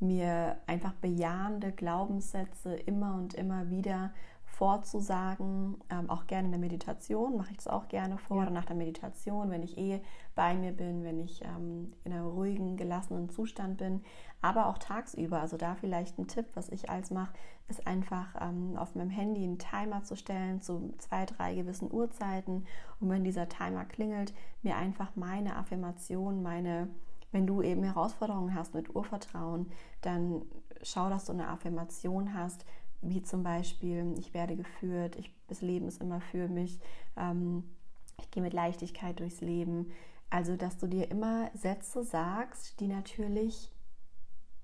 mir 0.00 0.56
einfach 0.66 0.94
bejahende 0.94 1.72
Glaubenssätze 1.72 2.74
immer 2.74 3.14
und 3.14 3.34
immer 3.34 3.70
wieder 3.70 4.12
vorzusagen, 4.60 5.78
ähm, 5.88 6.10
auch 6.10 6.26
gerne 6.26 6.46
in 6.46 6.52
der 6.52 6.60
Meditation, 6.60 7.36
mache 7.38 7.52
ich 7.52 7.56
das 7.56 7.66
auch 7.66 7.88
gerne 7.88 8.18
vor, 8.18 8.38
ja. 8.38 8.42
oder 8.42 8.50
nach 8.50 8.66
der 8.66 8.76
Meditation, 8.76 9.50
wenn 9.50 9.62
ich 9.62 9.78
eh 9.78 10.02
bei 10.34 10.54
mir 10.54 10.72
bin, 10.72 11.02
wenn 11.02 11.18
ich 11.18 11.42
ähm, 11.44 11.94
in 12.04 12.12
einem 12.12 12.26
ruhigen, 12.26 12.76
gelassenen 12.76 13.30
Zustand 13.30 13.78
bin, 13.78 14.02
aber 14.42 14.66
auch 14.66 14.76
tagsüber. 14.76 15.40
Also 15.40 15.56
da 15.56 15.76
vielleicht 15.76 16.18
ein 16.18 16.26
Tipp, 16.26 16.46
was 16.54 16.68
ich 16.68 16.90
als 16.90 17.10
mache, 17.10 17.32
ist 17.68 17.86
einfach 17.86 18.34
ähm, 18.38 18.76
auf 18.76 18.94
meinem 18.94 19.08
Handy 19.08 19.44
einen 19.44 19.58
Timer 19.58 20.02
zu 20.02 20.14
stellen 20.14 20.60
zu 20.60 20.92
zwei, 20.98 21.24
drei 21.24 21.54
gewissen 21.54 21.90
Uhrzeiten 21.90 22.66
und 23.00 23.08
wenn 23.08 23.24
dieser 23.24 23.48
Timer 23.48 23.86
klingelt, 23.86 24.34
mir 24.62 24.76
einfach 24.76 25.16
meine 25.16 25.56
Affirmation, 25.56 26.42
meine 26.42 26.88
wenn 27.32 27.46
du 27.46 27.62
eben 27.62 27.82
Herausforderungen 27.82 28.54
hast 28.54 28.74
mit 28.74 28.94
Urvertrauen, 28.94 29.70
dann 30.00 30.42
schau, 30.82 31.08
dass 31.08 31.26
du 31.26 31.32
eine 31.32 31.48
Affirmation 31.48 32.34
hast, 32.34 32.64
wie 33.02 33.22
zum 33.22 33.42
Beispiel, 33.42 34.14
ich 34.18 34.34
werde 34.34 34.56
geführt, 34.56 35.16
ich, 35.16 35.32
das 35.46 35.62
Leben 35.62 35.88
ist 35.88 36.00
immer 36.00 36.20
für 36.20 36.48
mich, 36.48 36.80
ähm, 37.16 37.64
ich 38.18 38.30
gehe 38.30 38.42
mit 38.42 38.52
Leichtigkeit 38.52 39.20
durchs 39.20 39.40
Leben. 39.40 39.90
Also, 40.28 40.56
dass 40.56 40.78
du 40.78 40.86
dir 40.86 41.10
immer 41.10 41.50
Sätze 41.54 42.04
sagst, 42.04 42.78
die 42.80 42.86
natürlich 42.86 43.72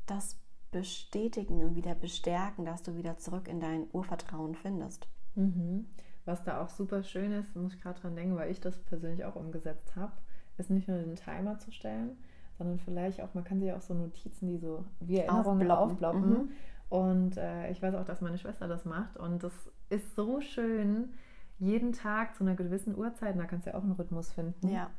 das 0.07 0.39
bestätigen 0.71 1.65
und 1.65 1.75
wieder 1.75 1.95
bestärken, 1.95 2.65
dass 2.65 2.83
du 2.83 2.97
wieder 2.97 3.17
zurück 3.17 3.49
in 3.49 3.61
dein 3.61 3.87
Urvertrauen 3.93 4.55
findest. 4.55 5.09
Mhm. 5.35 5.87
Was 6.25 6.43
da 6.43 6.61
auch 6.63 6.69
super 6.69 7.03
schön 7.03 7.33
ist, 7.33 7.57
muss 7.57 7.75
ich 7.75 7.81
gerade 7.81 8.01
dran 8.01 8.17
denken, 8.17 8.37
weil 8.37 8.51
ich 8.51 8.61
das 8.61 8.79
persönlich 8.79 9.25
auch 9.25 9.37
umgesetzt 9.37 9.97
habe, 9.97 10.13
ist 10.59 10.71
nicht 10.71 10.89
nur 10.89 10.99
den 10.99 11.17
Timer 11.17 11.59
zu 11.59 11.71
stellen, 11.71 12.19
sondern 12.59 12.79
vielleicht 12.79 13.21
auch, 13.21 13.35
man 13.35 13.45
kann 13.45 13.61
sich 13.61 13.73
auch 13.73 13.81
so 13.81 13.95
Notizen, 13.95 14.49
die 14.49 14.59
so 14.59 14.85
wie 15.01 15.19
Erinnerungen 15.19 15.71
aufploppen. 15.71 16.31
Mhm. 16.31 16.49
Und 16.89 17.37
äh, 17.37 17.71
ich 17.71 17.83
weiß 17.83 17.95
auch, 17.95 18.05
dass 18.05 18.21
meine 18.21 18.39
Schwester 18.39 18.69
das 18.69 18.85
macht. 18.85 19.17
Und 19.17 19.43
das 19.43 19.53
ist 19.89 20.15
so 20.15 20.41
schön, 20.41 21.15
jeden 21.59 21.93
Tag 21.93 22.35
zu 22.35 22.45
einer 22.45 22.55
gewissen 22.55 22.97
Uhrzeit, 22.97 23.35
und 23.35 23.41
da 23.41 23.47
kannst 23.47 23.67
du 23.67 23.71
ja 23.71 23.77
auch 23.77 23.83
einen 23.83 23.93
Rhythmus 23.93 24.33
finden, 24.33 24.69
ja. 24.69 24.91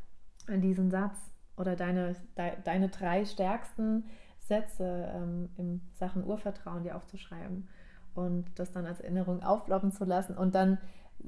diesen 0.47 0.89
Satz 0.89 1.17
oder 1.55 1.75
deine, 1.75 2.15
de, 2.37 2.51
deine 2.63 2.89
drei 2.89 3.25
stärksten 3.25 4.05
Sätze 4.39 5.11
ähm, 5.13 5.49
in 5.57 5.81
Sachen 5.93 6.23
Urvertrauen 6.25 6.83
dir 6.83 6.95
aufzuschreiben 6.95 7.67
und 8.15 8.47
das 8.57 8.71
dann 8.71 8.85
als 8.85 9.01
Erinnerung 9.01 9.43
aufploppen 9.43 9.91
zu 9.91 10.05
lassen. 10.05 10.35
Und 10.37 10.55
dann 10.55 10.79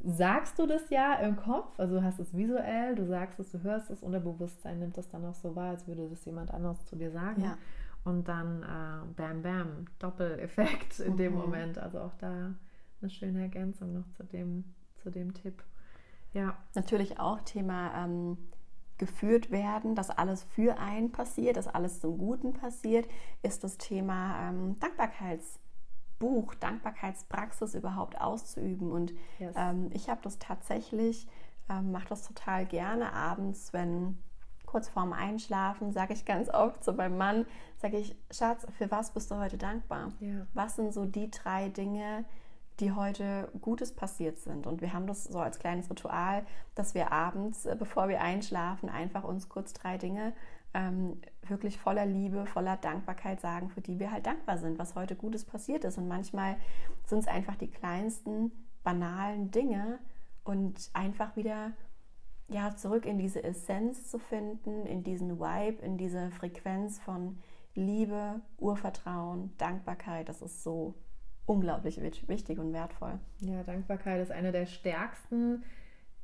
sagst 0.03 0.59
du 0.59 0.65
das 0.65 0.89
ja 0.89 1.15
im 1.15 1.35
Kopf, 1.35 1.79
also 1.79 1.95
du 1.95 2.03
hast 2.03 2.19
es 2.19 2.35
visuell, 2.35 2.95
du 2.95 3.05
sagst 3.05 3.39
es, 3.39 3.51
du 3.51 3.61
hörst 3.63 3.89
es, 3.89 4.01
Unterbewusstsein 4.01 4.79
nimmt 4.79 4.97
das 4.97 5.09
dann 5.09 5.25
auch 5.25 5.35
so 5.35 5.55
wahr, 5.55 5.71
als 5.71 5.87
würde 5.87 6.07
das 6.09 6.23
jemand 6.25 6.51
anderes 6.51 6.85
zu 6.85 6.95
dir 6.95 7.11
sagen. 7.11 7.43
Ja. 7.43 7.57
Und 8.05 8.27
dann 8.27 8.63
äh, 8.63 9.13
bam, 9.15 9.41
bam, 9.41 9.85
Doppeleffekt 9.99 10.99
in 10.99 11.13
mhm. 11.13 11.17
dem 11.17 11.33
Moment. 11.33 11.77
Also 11.77 11.99
auch 11.99 12.13
da 12.19 12.53
eine 13.01 13.09
schöne 13.09 13.41
Ergänzung 13.41 13.93
noch 13.93 14.09
zu 14.11 14.23
dem, 14.23 14.63
zu 14.97 15.09
dem 15.09 15.33
Tipp. 15.33 15.63
Ja. 16.33 16.55
Natürlich 16.75 17.19
auch 17.19 17.41
Thema 17.41 18.05
ähm, 18.05 18.37
geführt 18.97 19.49
werden, 19.51 19.95
dass 19.95 20.09
alles 20.09 20.43
für 20.43 20.77
einen 20.77 21.11
passiert, 21.11 21.57
dass 21.57 21.67
alles 21.67 21.99
zum 21.99 22.17
Guten 22.17 22.53
passiert, 22.53 23.07
ist 23.41 23.63
das 23.63 23.77
Thema 23.77 24.49
ähm, 24.49 24.75
Dankbarkeitsbuch, 26.19 26.55
Dankbarkeitspraxis 26.55 27.75
überhaupt 27.75 28.19
auszuüben. 28.19 28.91
Und 28.91 29.13
yes. 29.39 29.55
ähm, 29.57 29.89
ich 29.93 30.09
habe 30.09 30.21
das 30.23 30.39
tatsächlich, 30.39 31.27
ähm, 31.69 31.91
mache 31.91 32.09
das 32.09 32.27
total 32.27 32.65
gerne 32.65 33.13
abends, 33.13 33.73
wenn 33.73 34.17
kurz 34.65 34.87
vorm 34.87 35.13
Einschlafen, 35.13 35.91
sage 35.91 36.13
ich 36.13 36.25
ganz 36.25 36.49
oft 36.49 36.83
zu 36.83 36.93
meinem 36.93 37.17
Mann, 37.17 37.45
sage 37.77 37.97
ich, 37.97 38.15
Schatz, 38.29 38.67
für 38.77 38.91
was 38.91 39.11
bist 39.11 39.31
du 39.31 39.35
heute 39.37 39.57
dankbar? 39.57 40.11
Ja. 40.19 40.45
Was 40.53 40.75
sind 40.75 40.93
so 40.93 41.05
die 41.05 41.31
drei 41.31 41.69
Dinge, 41.69 42.23
die 42.79 42.91
heute 42.91 43.49
Gutes 43.61 43.95
passiert 43.95 44.37
sind? 44.37 44.67
Und 44.67 44.81
wir 44.81 44.93
haben 44.93 45.07
das 45.07 45.23
so 45.23 45.39
als 45.39 45.57
kleines 45.57 45.89
Ritual, 45.89 46.45
dass 46.75 46.93
wir 46.93 47.11
abends, 47.11 47.65
äh, 47.65 47.75
bevor 47.77 48.09
wir 48.09 48.21
einschlafen, 48.21 48.89
einfach 48.89 49.23
uns 49.23 49.49
kurz 49.49 49.73
drei 49.73 49.97
Dinge 49.97 50.33
ähm, 50.73 51.19
wirklich 51.47 51.77
voller 51.77 52.05
Liebe, 52.05 52.45
voller 52.45 52.77
Dankbarkeit 52.77 53.41
sagen, 53.41 53.69
für 53.69 53.81
die 53.81 53.99
wir 53.99 54.11
halt 54.11 54.25
dankbar 54.25 54.57
sind, 54.57 54.77
was 54.77 54.95
heute 54.95 55.15
Gutes 55.15 55.45
passiert 55.45 55.83
ist. 55.83 55.97
Und 55.97 56.07
manchmal 56.07 56.57
sind 57.05 57.19
es 57.19 57.27
einfach 57.27 57.55
die 57.55 57.69
kleinsten, 57.69 58.51
banalen 58.83 59.51
Dinge 59.51 59.99
und 60.43 60.89
einfach 60.93 61.35
wieder 61.35 61.71
ja, 62.47 62.75
zurück 62.75 63.05
in 63.05 63.17
diese 63.17 63.43
Essenz 63.43 64.09
zu 64.09 64.19
finden, 64.19 64.85
in 64.85 65.03
diesen 65.03 65.39
Vibe, 65.39 65.83
in 65.83 65.97
diese 65.97 66.31
Frequenz 66.31 66.99
von 66.99 67.37
Liebe, 67.75 68.41
Urvertrauen, 68.57 69.55
Dankbarkeit. 69.57 70.29
Das 70.29 70.41
ist 70.41 70.63
so 70.63 70.95
unglaublich 71.45 71.99
wichtig 72.27 72.59
und 72.59 72.73
wertvoll. 72.73 73.19
Ja, 73.39 73.63
Dankbarkeit 73.63 74.21
ist 74.21 74.31
einer 74.31 74.51
der 74.51 74.65
stärksten 74.65 75.63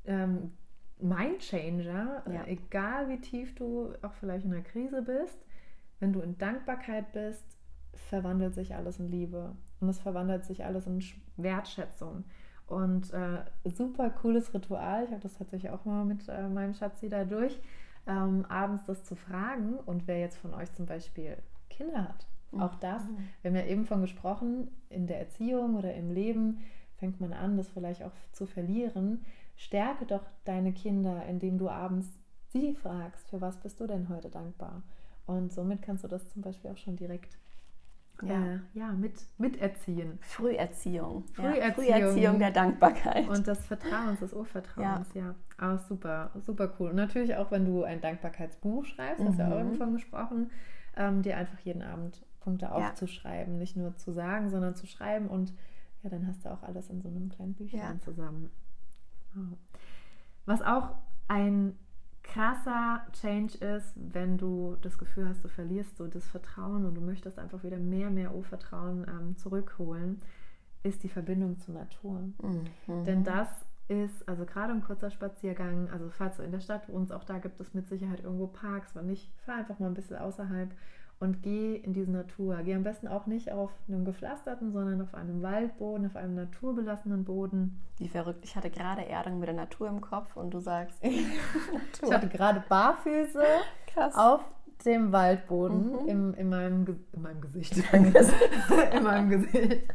ähm, 0.06 0.54
Mindchanger, 1.00 2.24
ja. 2.28 2.44
äh, 2.44 2.54
egal 2.54 3.10
wie 3.10 3.20
tief 3.20 3.54
du 3.56 3.94
auch 4.02 4.14
vielleicht 4.14 4.46
in 4.46 4.54
einer 4.54 4.64
Krise 4.64 5.02
bist. 5.02 5.38
Wenn 6.00 6.14
du 6.14 6.22
in 6.22 6.38
Dankbarkeit 6.38 7.12
bist, 7.12 7.44
verwandelt 7.94 8.56
sich 8.56 8.76
alles 8.76 9.00
in 9.00 9.08
Liebe 9.08 9.56
und 9.80 9.90
es 9.90 10.00
verwandelt 10.00 10.46
sich 10.46 10.66
alles 10.66 10.88
in 10.88 11.02
Wertschätzung. 11.38 12.26
Und 12.68 13.14
äh, 13.14 13.44
super 13.66 14.10
cooles 14.10 14.54
Ritual. 14.54 15.04
Ich 15.06 15.12
habe 15.12 15.22
das 15.22 15.38
tatsächlich 15.38 15.72
auch 15.72 15.86
mal 15.86 16.04
mit 16.04 16.28
äh, 16.28 16.48
meinem 16.48 16.74
Schatzi 16.74 17.10
da 17.10 17.24
durch, 17.24 17.60
ähm, 18.08 18.46
abends 18.50 18.86
das 18.86 19.04
zu 19.04 19.16
fragen. 19.16 19.76
Und 19.86 20.08
wer 20.08 20.20
jetzt 20.20 20.38
von 20.38 20.54
euch 20.54 20.72
zum 20.74 20.86
Beispiel 20.86 21.38
Kinder 21.70 22.04
hat, 22.04 22.26
mhm. 22.52 22.62
auch 22.62 22.76
das, 22.76 23.04
wir 23.42 23.52
haben 23.52 23.58
ja 23.58 23.66
eben 23.66 23.86
von 23.86 24.02
gesprochen, 24.02 24.70
in 24.90 25.06
der 25.08 25.20
Erziehung 25.20 25.76
oder 25.76 25.94
im 25.94 26.12
Leben 26.12 26.60
fängt 26.96 27.22
man 27.22 27.34
an, 27.34 27.58
das 27.58 27.70
vielleicht 27.70 28.04
auch 28.04 28.14
zu 28.32 28.46
verlieren. 28.46 29.24
Stärke 29.56 30.06
doch 30.06 30.24
deine 30.44 30.74
Kinder, 30.74 31.26
indem 31.26 31.58
du 31.58 31.70
abends 31.70 32.20
sie 32.50 32.74
fragst, 32.74 33.30
für 33.30 33.42
was 33.42 33.58
bist 33.60 33.80
du 33.80 33.88
denn 33.88 34.10
heute 34.10 34.30
dankbar? 34.30 34.84
Und 35.26 35.52
somit 35.52 35.82
kannst 35.82 36.04
du 36.04 36.08
das 36.08 36.30
zum 36.30 36.42
Beispiel 36.42 36.72
auch 36.72 36.78
schon 36.78 36.96
direkt 36.96 37.38
ja, 38.22 38.56
äh, 38.56 38.60
ja 38.74 38.92
mit, 38.94 39.14
miterziehen. 39.38 40.20
Früherziehung. 40.22 41.26
Früherziehung. 41.34 41.62
Ja, 41.62 41.74
Früherziehung 41.74 42.40
der 42.40 42.52
Dankbarkeit. 42.52 43.28
Und 43.28 43.46
des 43.46 43.66
Vertrauens, 43.66 44.20
des 44.20 44.34
Urvertrauens, 44.34 45.14
ja. 45.14 45.36
ja. 45.60 45.74
Auch 45.74 45.80
super, 45.80 46.32
super 46.42 46.74
cool. 46.80 46.92
Und 46.92 46.96
natürlich 46.96 47.36
auch, 47.36 47.52
wenn 47.52 47.66
du 47.66 47.84
ein 47.84 48.02
Dankbarkeitsbuch 48.02 48.86
schreibst, 48.86 49.22
mhm. 49.22 49.28
hast 49.28 49.38
du 49.38 49.44
ja 49.44 49.50
auch 49.50 49.54
mhm. 49.56 49.66
irgendwann 49.66 49.94
gesprochen, 49.94 50.52
ähm, 50.96 51.22
dir 51.24 51.38
einfach 51.38 51.60
jeden 51.60 51.82
Abend 51.82 52.26
Punkte 52.40 52.72
aufzuschreiben. 52.72 53.58
Nicht 53.58 53.76
nur 53.76 53.98
zu 53.98 54.12
sagen, 54.12 54.50
sondern 54.50 54.76
zu 54.76 54.88
schreiben. 54.88 55.28
Und 55.28 55.54
ja, 56.04 56.10
dann 56.10 56.28
hast 56.28 56.46
du 56.46 56.50
auch 56.50 56.64
alles 56.64 56.90
in 56.90 57.02
so 57.02 57.10
einem 57.10 57.30
kleinen 57.30 57.54
Büchlein 57.54 58.00
zusammen. 58.00 58.50
Was 60.46 60.62
auch 60.62 60.96
ein 61.28 61.78
krasser 62.24 63.06
Change 63.14 63.58
ist, 63.58 63.94
wenn 63.96 64.38
du 64.38 64.78
das 64.82 64.98
Gefühl 64.98 65.28
hast, 65.28 65.44
du 65.44 65.48
verlierst 65.48 65.98
so 65.98 66.08
das 66.08 66.28
Vertrauen 66.28 66.86
und 66.86 66.96
du 66.96 67.02
möchtest 67.02 67.40
einfach 67.40 67.64
wieder 67.64 67.78
mehr, 67.78 68.10
mehr 68.10 68.34
Urvertrauen 68.34 69.06
ähm, 69.08 69.38
zurückholen, 69.38 70.20
ist 70.84 71.04
die 71.04 71.10
Verbindung 71.10 71.60
zur 71.60 71.76
Natur. 71.76 72.22
Mhm. 72.42 73.04
Denn 73.06 73.24
das 73.24 73.48
ist, 73.88 74.28
also 74.28 74.46
gerade 74.46 74.74
ein 74.74 74.84
kurzer 74.84 75.12
Spaziergang, 75.12 75.90
also 75.92 76.10
falls 76.10 76.38
du 76.38 76.44
in 76.44 76.52
der 76.52 76.60
Stadt 76.60 76.90
wohnst, 76.90 77.14
auch 77.14 77.24
da 77.24 77.38
gibt 77.38 77.60
es 77.60 77.74
mit 77.74 77.88
Sicherheit 77.88 78.24
irgendwo 78.24 78.48
Parks, 78.48 78.96
wenn 78.96 79.06
nicht, 79.06 79.32
fahr 79.46 79.58
einfach 79.58 79.80
mal 79.80 79.88
ein 79.88 79.94
bisschen 79.94 80.18
außerhalb 80.18 80.72
und 81.20 81.42
geh 81.42 81.76
in 81.76 81.94
diese 81.94 82.12
Natur. 82.12 82.58
Geh 82.64 82.76
am 82.76 82.84
besten 82.84 83.08
auch 83.08 83.26
nicht 83.26 83.52
auf 83.52 83.72
einem 83.88 84.06
gepflasterten, 84.06 84.72
sondern 84.72 85.02
auf 85.02 85.14
einem 85.14 85.42
Waldboden, 85.42 86.06
auf 86.06 86.16
einem 86.16 86.36
naturbelassenen 86.36 87.24
Boden. 87.24 87.82
Wie 87.98 88.10
verrückt. 88.10 88.44
Ich 88.44 88.56
hatte 88.56 88.70
gerade 88.70 89.08
Erdung 89.08 89.40
mit 89.40 89.48
der 89.48 89.56
Natur 89.56 89.88
im 89.88 90.02
Kopf 90.02 90.36
und 90.36 90.54
du 90.54 90.60
sagst. 90.60 90.98
ich 91.04 92.12
hatte 92.12 92.28
gerade 92.28 92.64
Barfüße 92.68 93.44
Krass. 93.88 94.16
auf 94.16 94.42
dem 94.86 95.12
Waldboden 95.12 96.04
mhm. 96.04 96.08
im, 96.08 96.34
in, 96.34 96.50
meinem, 96.50 96.86
in 97.14 97.22
meinem 97.22 97.42
Gesicht. 97.42 97.78
in 97.94 99.04
meinem 99.04 99.30
Gesicht. 99.30 99.88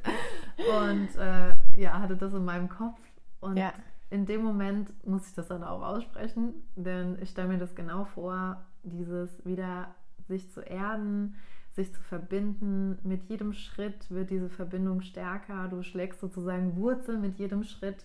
Und 0.85 1.09
äh, 1.17 1.55
ja, 1.77 2.00
hatte 2.00 2.17
das 2.17 2.33
in 2.33 2.45
meinem 2.45 2.69
Kopf. 2.69 2.99
Und 3.41 3.59
ja. 3.59 3.73
in 4.09 4.25
dem 4.25 4.43
Moment 4.43 4.93
muss 5.07 5.29
ich 5.29 5.35
das 5.35 5.49
dann 5.49 5.62
auch 5.62 5.83
aussprechen, 5.83 6.55
denn 6.77 7.19
ich 7.21 7.31
stelle 7.31 7.49
mir 7.49 7.59
das 7.59 7.75
genau 7.75 8.05
vor, 8.05 8.65
dieses 8.83 9.45
wieder 9.45 9.95
sich 10.31 10.51
zu 10.51 10.61
erden, 10.63 11.35
sich 11.73 11.93
zu 11.93 12.01
verbinden. 12.01 12.99
Mit 13.03 13.25
jedem 13.25 13.53
Schritt 13.53 14.11
wird 14.11 14.31
diese 14.31 14.49
Verbindung 14.49 15.03
stärker. 15.03 15.69
Du 15.69 15.83
schlägst 15.83 16.21
sozusagen 16.21 16.77
Wurzel 16.77 17.19
mit 17.19 17.39
jedem 17.39 17.63
Schritt 17.65 18.05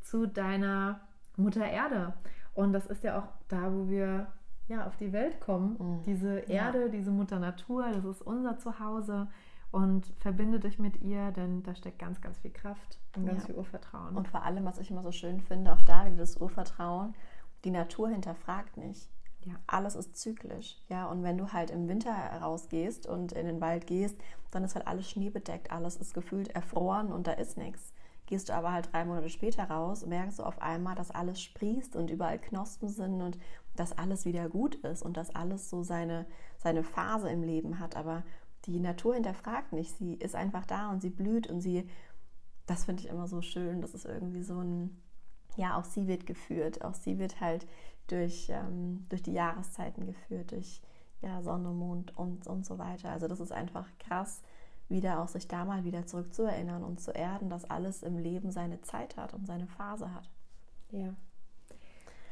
zu 0.00 0.26
deiner 0.26 1.00
Mutter 1.36 1.66
Erde. 1.66 2.14
Und 2.54 2.72
das 2.72 2.86
ist 2.86 3.04
ja 3.04 3.18
auch 3.18 3.28
da, 3.48 3.72
wo 3.72 3.88
wir 3.88 4.28
ja 4.68 4.86
auf 4.86 4.96
die 4.96 5.12
Welt 5.12 5.40
kommen. 5.40 5.76
Mhm. 5.78 6.02
Diese 6.04 6.38
Erde, 6.38 6.82
ja. 6.82 6.88
diese 6.88 7.10
Mutter 7.10 7.38
Natur, 7.38 7.90
das 7.92 8.04
ist 8.04 8.22
unser 8.22 8.58
Zuhause. 8.58 9.28
Und 9.70 10.06
verbinde 10.20 10.60
dich 10.60 10.78
mit 10.78 11.02
ihr, 11.02 11.32
denn 11.32 11.64
da 11.64 11.74
steckt 11.74 11.98
ganz, 11.98 12.20
ganz 12.20 12.38
viel 12.38 12.52
Kraft 12.52 13.00
und 13.16 13.26
ganz 13.26 13.40
ja. 13.42 13.46
viel 13.46 13.56
Urvertrauen. 13.56 14.16
Und 14.16 14.28
vor 14.28 14.44
allem, 14.44 14.64
was 14.64 14.78
ich 14.78 14.88
immer 14.88 15.02
so 15.02 15.10
schön 15.10 15.40
finde, 15.40 15.72
auch 15.72 15.80
da 15.80 16.06
wieder 16.06 16.18
das 16.18 16.36
Urvertrauen, 16.36 17.14
die 17.64 17.72
Natur 17.72 18.08
hinterfragt 18.08 18.76
nicht. 18.76 19.08
Ja. 19.44 19.54
Alles 19.66 19.94
ist 19.94 20.16
zyklisch. 20.16 20.78
Ja, 20.88 21.06
und 21.06 21.22
wenn 21.22 21.38
du 21.38 21.52
halt 21.52 21.70
im 21.70 21.88
Winter 21.88 22.12
rausgehst 22.12 23.06
und 23.06 23.32
in 23.32 23.46
den 23.46 23.60
Wald 23.60 23.86
gehst, 23.86 24.16
dann 24.50 24.64
ist 24.64 24.74
halt 24.74 24.86
alles 24.86 25.10
schneebedeckt, 25.10 25.70
alles 25.70 25.96
ist 25.96 26.14
gefühlt 26.14 26.48
erfroren 26.48 27.12
und 27.12 27.26
da 27.26 27.32
ist 27.32 27.58
nichts. 27.58 27.92
Gehst 28.26 28.48
du 28.48 28.54
aber 28.54 28.72
halt 28.72 28.90
drei 28.92 29.04
Monate 29.04 29.28
später 29.28 29.64
raus, 29.64 30.06
merkst 30.06 30.38
du 30.38 30.44
auf 30.44 30.62
einmal, 30.62 30.94
dass 30.94 31.10
alles 31.10 31.42
sprießt 31.42 31.94
und 31.94 32.10
überall 32.10 32.38
Knospen 32.38 32.88
sind 32.88 33.20
und 33.20 33.38
dass 33.76 33.92
alles 33.92 34.24
wieder 34.24 34.48
gut 34.48 34.76
ist 34.76 35.02
und 35.02 35.16
dass 35.16 35.34
alles 35.34 35.68
so 35.68 35.82
seine, 35.82 36.26
seine 36.56 36.84
Phase 36.84 37.28
im 37.28 37.42
Leben 37.42 37.80
hat. 37.80 37.96
Aber 37.96 38.22
die 38.64 38.80
Natur 38.80 39.14
hinterfragt 39.14 39.72
nicht. 39.72 39.96
Sie 39.98 40.14
ist 40.14 40.34
einfach 40.34 40.64
da 40.64 40.90
und 40.90 41.02
sie 41.02 41.10
blüht 41.10 41.48
und 41.48 41.60
sie, 41.60 41.86
das 42.66 42.86
finde 42.86 43.02
ich 43.02 43.10
immer 43.10 43.26
so 43.26 43.42
schön. 43.42 43.82
Das 43.82 43.92
ist 43.92 44.06
irgendwie 44.06 44.42
so 44.42 44.58
ein, 44.58 45.02
ja, 45.56 45.76
auch 45.76 45.84
sie 45.84 46.06
wird 46.06 46.26
geführt. 46.26 46.84
Auch 46.84 46.94
sie 46.94 47.18
wird 47.18 47.40
halt 47.40 47.66
durch, 48.08 48.48
ähm, 48.50 49.06
durch 49.08 49.22
die 49.22 49.32
Jahreszeiten 49.32 50.06
geführt, 50.06 50.52
durch 50.52 50.82
ja, 51.22 51.42
Sonne, 51.42 51.70
Mond 51.70 52.16
und, 52.16 52.46
und 52.46 52.66
so 52.66 52.78
weiter. 52.78 53.10
Also 53.10 53.28
das 53.28 53.40
ist 53.40 53.52
einfach 53.52 53.86
krass, 53.98 54.42
wieder 54.88 55.20
auch 55.20 55.28
sich 55.28 55.48
da 55.48 55.64
mal 55.64 55.84
wieder 55.84 56.06
zurückzuerinnern 56.06 56.84
und 56.84 57.00
zu 57.00 57.12
erden, 57.12 57.48
dass 57.48 57.64
alles 57.64 58.02
im 58.02 58.18
Leben 58.18 58.50
seine 58.50 58.82
Zeit 58.82 59.16
hat 59.16 59.32
und 59.32 59.46
seine 59.46 59.66
Phase 59.66 60.12
hat. 60.12 60.28
Ja. 60.90 61.14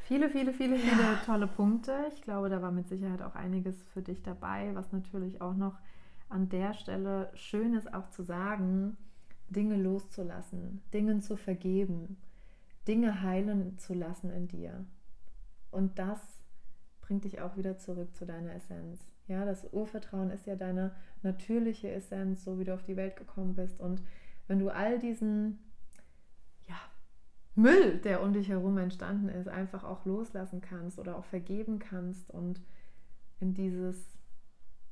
Viele, 0.03 0.29
viele, 0.29 0.53
viele, 0.53 0.77
viele 0.77 1.01
ja. 1.01 1.15
tolle 1.25 1.47
Punkte. 1.47 1.93
Ich 2.13 2.21
glaube, 2.21 2.49
da 2.49 2.61
war 2.61 2.71
mit 2.71 2.87
Sicherheit 2.87 3.21
auch 3.21 3.35
einiges 3.35 3.81
für 3.93 4.01
dich 4.01 4.21
dabei, 4.21 4.75
was 4.75 4.91
natürlich 4.91 5.41
auch 5.41 5.55
noch 5.55 5.79
an 6.29 6.49
der 6.49 6.73
Stelle 6.73 7.31
schön 7.35 7.73
ist, 7.73 7.93
auch 7.93 8.09
zu 8.09 8.21
sagen, 8.23 8.97
Dinge 9.49 9.75
loszulassen, 9.75 10.81
Dingen 10.93 11.21
zu 11.21 11.37
vergeben, 11.37 12.17
Dinge 12.87 13.21
heilen 13.21 13.77
zu 13.77 13.93
lassen 13.93 14.29
in 14.31 14.47
dir. 14.47 14.85
Und 15.71 15.97
das 15.99 16.19
bringt 17.01 17.23
dich 17.23 17.41
auch 17.41 17.57
wieder 17.57 17.77
zurück 17.77 18.15
zu 18.15 18.25
deiner 18.25 18.53
Essenz. 18.53 19.05
Ja, 19.27 19.45
das 19.45 19.71
Urvertrauen 19.71 20.29
ist 20.31 20.45
ja 20.45 20.55
deine 20.55 20.95
natürliche 21.21 21.89
Essenz, 21.89 22.43
so 22.43 22.59
wie 22.59 22.65
du 22.65 22.73
auf 22.73 22.83
die 22.83 22.97
Welt 22.97 23.15
gekommen 23.15 23.55
bist. 23.55 23.79
Und 23.79 24.01
wenn 24.47 24.59
du 24.59 24.69
all 24.69 24.99
diesen 24.99 25.59
ja, 26.67 26.75
Müll, 27.55 27.99
der 27.99 28.21
um 28.21 28.33
dich 28.33 28.49
herum 28.49 28.77
entstanden 28.77 29.29
ist, 29.29 29.47
einfach 29.47 29.83
auch 29.83 30.05
loslassen 30.05 30.61
kannst 30.61 30.99
oder 30.99 31.17
auch 31.17 31.25
vergeben 31.25 31.79
kannst 31.79 32.29
und 32.29 32.61
in 33.39 33.53
dieses, 33.53 34.17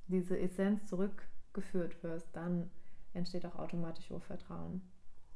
diese 0.08 0.40
Essenz 0.40 0.88
zurückgeführt 0.88 2.02
wirst, 2.04 2.34
dann 2.36 2.70
entsteht 3.14 3.46
auch 3.46 3.56
automatisch 3.56 4.10
Urvertrauen. 4.12 4.82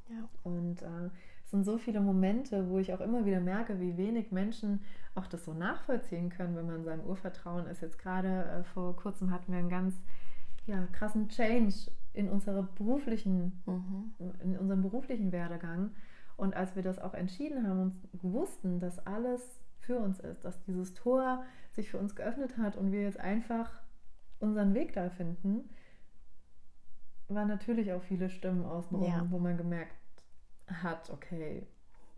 Ja. 0.08 0.28
Und 0.42 0.82
äh, 0.82 1.10
es 1.46 1.52
sind 1.52 1.62
so 1.62 1.78
viele 1.78 2.00
Momente, 2.00 2.68
wo 2.68 2.80
ich 2.80 2.92
auch 2.92 3.00
immer 3.00 3.24
wieder 3.24 3.38
merke, 3.38 3.78
wie 3.78 3.96
wenig 3.96 4.32
Menschen 4.32 4.80
auch 5.14 5.28
das 5.28 5.44
so 5.44 5.54
nachvollziehen 5.54 6.28
können, 6.28 6.56
wenn 6.56 6.66
man 6.66 6.82
seinem 6.82 7.06
Urvertrauen 7.06 7.68
ist. 7.68 7.82
Jetzt 7.82 8.00
gerade 8.00 8.44
äh, 8.46 8.64
vor 8.64 8.96
kurzem 8.96 9.30
hatten 9.30 9.52
wir 9.52 9.60
einen 9.60 9.68
ganz 9.68 9.94
ja, 10.66 10.88
krassen 10.90 11.28
Change 11.28 11.72
in 12.14 12.28
unserer 12.28 12.64
beruflichen, 12.64 13.62
mhm. 13.64 14.12
in 14.42 14.58
unserem 14.58 14.82
beruflichen 14.82 15.30
Werdegang. 15.30 15.92
Und 16.36 16.56
als 16.56 16.74
wir 16.74 16.82
das 16.82 16.98
auch 16.98 17.14
entschieden 17.14 17.64
haben 17.64 17.80
und 17.80 17.94
wussten, 18.24 18.80
dass 18.80 18.98
alles 19.06 19.60
für 19.78 20.00
uns 20.00 20.18
ist, 20.18 20.44
dass 20.44 20.60
dieses 20.64 20.94
Tor 20.94 21.44
sich 21.70 21.92
für 21.92 21.98
uns 21.98 22.16
geöffnet 22.16 22.58
hat 22.58 22.76
und 22.76 22.90
wir 22.90 23.02
jetzt 23.02 23.20
einfach 23.20 23.70
unseren 24.40 24.74
Weg 24.74 24.94
da 24.94 25.10
finden, 25.10 25.70
waren 27.28 27.46
natürlich 27.46 27.92
auch 27.92 28.02
viele 28.02 28.30
Stimmen 28.30 28.64
außenrum, 28.64 29.08
ja. 29.08 29.24
wo 29.30 29.38
man 29.38 29.56
gemerkt 29.56 29.94
hat, 30.82 31.10
okay. 31.10 31.66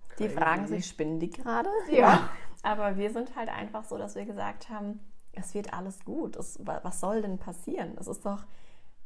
Crazy. 0.09 0.29
Die 0.29 0.35
fragen 0.35 0.67
sich, 0.67 0.87
spinnen 0.87 1.21
die 1.21 1.31
gerade? 1.31 1.71
Ja. 1.91 2.31
Aber 2.63 2.97
wir 2.97 3.11
sind 3.13 3.37
halt 3.37 3.49
einfach 3.49 3.85
so, 3.85 3.99
dass 3.99 4.17
wir 4.17 4.25
gesagt 4.25 4.69
haben, 4.69 4.99
es 5.33 5.55
wird 5.55 5.73
alles 5.73 6.05
gut. 6.05 6.35
Es, 6.37 6.59
was 6.65 6.99
soll 6.99 7.23
denn 7.23 7.39
passieren? 7.39 7.97
Es 8.01 8.09
ist 8.09 8.27
doch, 8.27 8.45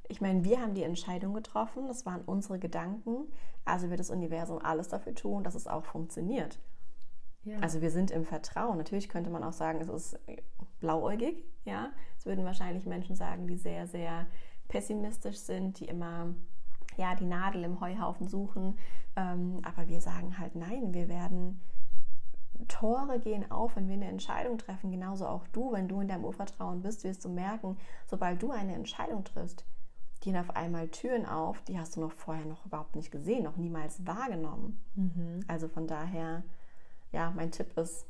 ich 0.08 0.20
meine, 0.22 0.42
wir 0.44 0.60
haben 0.60 0.74
die 0.74 0.82
Entscheidung 0.82 1.34
getroffen, 1.34 1.86
das 1.86 2.06
waren 2.06 2.22
unsere 2.22 2.58
Gedanken, 2.58 3.26
also 3.64 3.90
wird 3.90 4.00
das 4.00 4.10
Universum 4.10 4.58
alles 4.58 4.88
dafür 4.88 5.14
tun, 5.14 5.44
dass 5.44 5.54
es 5.54 5.66
auch 5.66 5.84
funktioniert. 5.84 6.58
Ja. 7.44 7.58
Also 7.58 7.82
wir 7.82 7.90
sind 7.90 8.10
im 8.10 8.24
Vertrauen. 8.24 8.78
Natürlich 8.78 9.08
könnte 9.08 9.30
man 9.30 9.44
auch 9.44 9.52
sagen, 9.52 9.80
es 9.80 9.88
ist 9.88 10.18
blauäugig, 10.80 11.44
ja. 11.64 11.90
Es 12.18 12.24
würden 12.24 12.44
wahrscheinlich 12.44 12.86
Menschen 12.86 13.16
sagen, 13.16 13.46
die 13.46 13.56
sehr, 13.56 13.86
sehr 13.86 14.26
pessimistisch 14.68 15.38
sind, 15.38 15.80
die 15.80 15.86
immer 15.86 16.34
ja, 16.96 17.14
die 17.14 17.24
Nadel 17.24 17.64
im 17.64 17.80
Heuhaufen 17.80 18.28
suchen. 18.28 18.78
Ähm, 19.16 19.60
aber 19.64 19.88
wir 19.88 20.00
sagen 20.00 20.38
halt 20.38 20.54
nein, 20.54 20.94
wir 20.94 21.08
werden 21.08 21.60
Tore 22.68 23.18
gehen 23.18 23.50
auf, 23.50 23.76
wenn 23.76 23.88
wir 23.88 23.94
eine 23.94 24.08
Entscheidung 24.08 24.58
treffen. 24.58 24.90
Genauso 24.90 25.26
auch 25.26 25.46
du, 25.48 25.72
wenn 25.72 25.88
du 25.88 26.00
in 26.00 26.08
deinem 26.08 26.24
Urvertrauen 26.24 26.82
bist, 26.82 27.04
wirst 27.04 27.24
du 27.24 27.28
merken, 27.28 27.76
sobald 28.06 28.42
du 28.42 28.50
eine 28.50 28.74
Entscheidung 28.74 29.24
triffst, 29.24 29.64
gehen 30.20 30.36
auf 30.36 30.54
einmal 30.54 30.88
Türen 30.88 31.26
auf, 31.26 31.60
die 31.62 31.78
hast 31.78 31.96
du 31.96 32.00
noch 32.00 32.12
vorher 32.12 32.46
noch 32.46 32.64
überhaupt 32.64 32.94
nicht 32.94 33.10
gesehen, 33.10 33.42
noch 33.42 33.56
niemals 33.56 34.06
wahrgenommen. 34.06 34.80
Mhm. 34.94 35.40
Also 35.48 35.68
von 35.68 35.86
daher, 35.86 36.44
ja, 37.10 37.32
mein 37.34 37.50
Tipp 37.50 37.76
ist, 37.76 38.06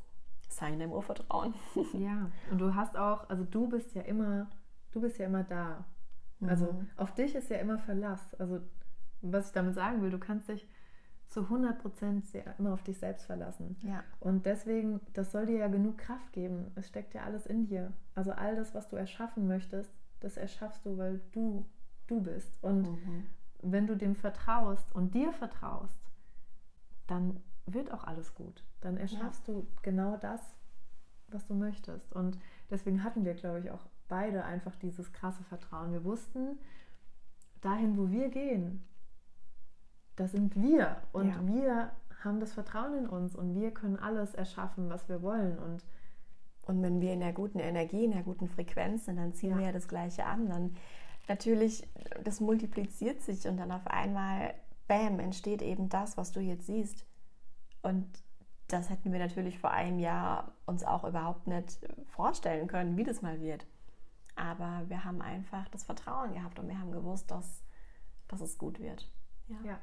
sei 0.49 0.73
in 0.73 0.79
deinem 0.79 0.93
Urvertrauen. 0.93 1.55
Ja, 1.95 2.31
und 2.51 2.59
du 2.59 2.75
hast 2.75 2.97
auch, 2.97 3.29
also 3.29 3.45
du 3.45 3.69
bist 3.69 3.95
ja 3.95 4.03
immer, 4.03 4.49
du 4.93 5.01
bist 5.01 5.19
ja 5.19 5.27
immer 5.27 5.45
da. 5.45 5.85
Also 6.49 6.73
mhm. 6.73 6.89
auf 6.97 7.15
dich 7.15 7.35
ist 7.35 7.51
ja 7.51 7.59
immer 7.59 7.79
Verlass. 7.79 8.35
Also 8.35 8.61
was 9.21 9.49
ich 9.49 9.53
damit 9.53 9.75
sagen 9.75 10.03
will, 10.03 10.11
du 10.11 10.19
kannst 10.19 10.49
dich 10.49 10.69
zu 11.29 11.43
100 11.43 11.79
Prozent 11.79 12.27
immer 12.59 12.75
auf 12.75 12.83
dich 12.83 12.99
selbst 12.99 13.27
verlassen. 13.27 13.77
Ja. 13.83 14.03
Und 14.21 14.45
deswegen, 14.45 15.01
das 15.15 15.33
soll 15.33 15.47
dir 15.47 15.59
ja 15.59 15.69
genug 15.69 15.99
Kraft 15.99 16.33
geben. 16.33 16.73
Es 16.75 16.89
steckt 16.89 17.15
ja 17.15 17.23
alles 17.23 17.47
in 17.47 17.67
dir. 17.67 17.93
Also 18.15 18.33
all 18.33 18.57
das, 18.57 18.75
was 18.75 18.89
du 18.89 18.97
erschaffen 18.97 19.47
möchtest, 19.47 19.91
das 20.21 20.37
erschaffst 20.37 20.85
du, 20.85 20.99
weil 20.99 21.21
du 21.33 21.65
du 22.07 22.21
bist. 22.21 22.63
Und 22.63 22.83
mhm. 22.83 23.25
wenn 23.63 23.87
du 23.87 23.97
dem 23.97 24.15
vertraust 24.15 24.93
und 24.95 25.15
dir 25.15 25.33
vertraust, 25.33 25.99
dann 27.07 27.41
wird 27.67 27.93
auch 27.93 28.05
alles 28.05 28.35
gut. 28.35 28.65
Dann 28.81 28.97
erschaffst 28.97 29.47
ja. 29.49 29.55
du 29.55 29.67
genau 29.83 30.17
das, 30.17 30.41
was 31.29 31.47
du 31.47 31.55
möchtest. 31.55 32.13
Und 32.13 32.39
deswegen 32.71 33.05
hatten 33.05 33.25
wir, 33.25 33.35
glaube 33.35 33.61
ich, 33.61 33.71
auch 33.71 33.87
beide 34.13 34.45
einfach 34.45 34.77
dieses 34.77 35.11
krasse 35.15 35.43
Vertrauen. 35.45 35.91
Wir 35.91 36.05
wussten, 36.05 36.59
dahin, 37.63 37.97
wo 37.97 38.11
wir 38.11 38.29
gehen, 38.29 38.85
das 40.17 40.33
sind 40.33 40.55
wir. 40.55 40.99
Und 41.13 41.29
ja. 41.29 41.47
wir 41.47 41.91
haben 42.23 42.39
das 42.39 42.53
Vertrauen 42.53 42.95
in 42.95 43.07
uns 43.07 43.35
und 43.35 43.55
wir 43.55 43.71
können 43.71 43.97
alles 43.97 44.35
erschaffen, 44.35 44.91
was 44.91 45.09
wir 45.09 45.23
wollen. 45.23 45.59
Und, 45.59 45.83
und 46.67 46.83
wenn 46.83 47.01
wir 47.01 47.15
in 47.15 47.21
der 47.21 47.33
guten 47.33 47.59
Energie, 47.59 48.05
in 48.05 48.11
der 48.11 48.23
guten 48.23 48.49
Frequenz 48.49 49.07
sind, 49.07 49.17
dann 49.17 49.33
ziehen 49.33 49.53
ja. 49.53 49.59
wir 49.59 49.65
ja 49.65 49.73
das 49.73 49.89
Gleiche 49.89 50.27
an. 50.27 50.51
Dann 50.51 50.77
natürlich, 51.27 51.89
das 52.23 52.41
multipliziert 52.41 53.23
sich 53.23 53.49
und 53.49 53.57
dann 53.57 53.73
auf 53.73 53.87
einmal, 53.87 54.53
bam, 54.89 55.21
entsteht 55.21 55.63
eben 55.63 55.89
das, 55.89 56.19
was 56.19 56.33
du 56.33 56.41
jetzt 56.41 56.67
siehst. 56.67 57.07
Und 57.81 58.07
das 58.69 58.91
hätten 58.91 59.11
wir 59.11 59.19
natürlich 59.19 59.59
vor 59.59 59.71
einem 59.71 59.99
Jahr 59.99 60.53
uns 60.67 60.85
auch 60.85 61.05
überhaupt 61.05 61.47
nicht 61.47 61.79
vorstellen 62.09 62.67
können, 62.67 62.99
wie 62.99 63.05
das 63.05 63.23
mal 63.23 63.41
wird. 63.41 63.67
Aber 64.43 64.83
wir 64.89 65.05
haben 65.05 65.23
einfach 65.23 65.69
das 65.69 65.85
Vertrauen 65.85 66.35
gehabt 66.35 66.59
und 66.59 66.69
wir 66.69 66.77
haben 66.77 66.91
gewusst, 66.91 67.31
dass, 67.31 67.63
dass 68.27 68.41
es 68.41 68.59
gut 68.59 68.81
wird. 68.81 69.09
Ja. 69.47 69.57
ja. 69.65 69.79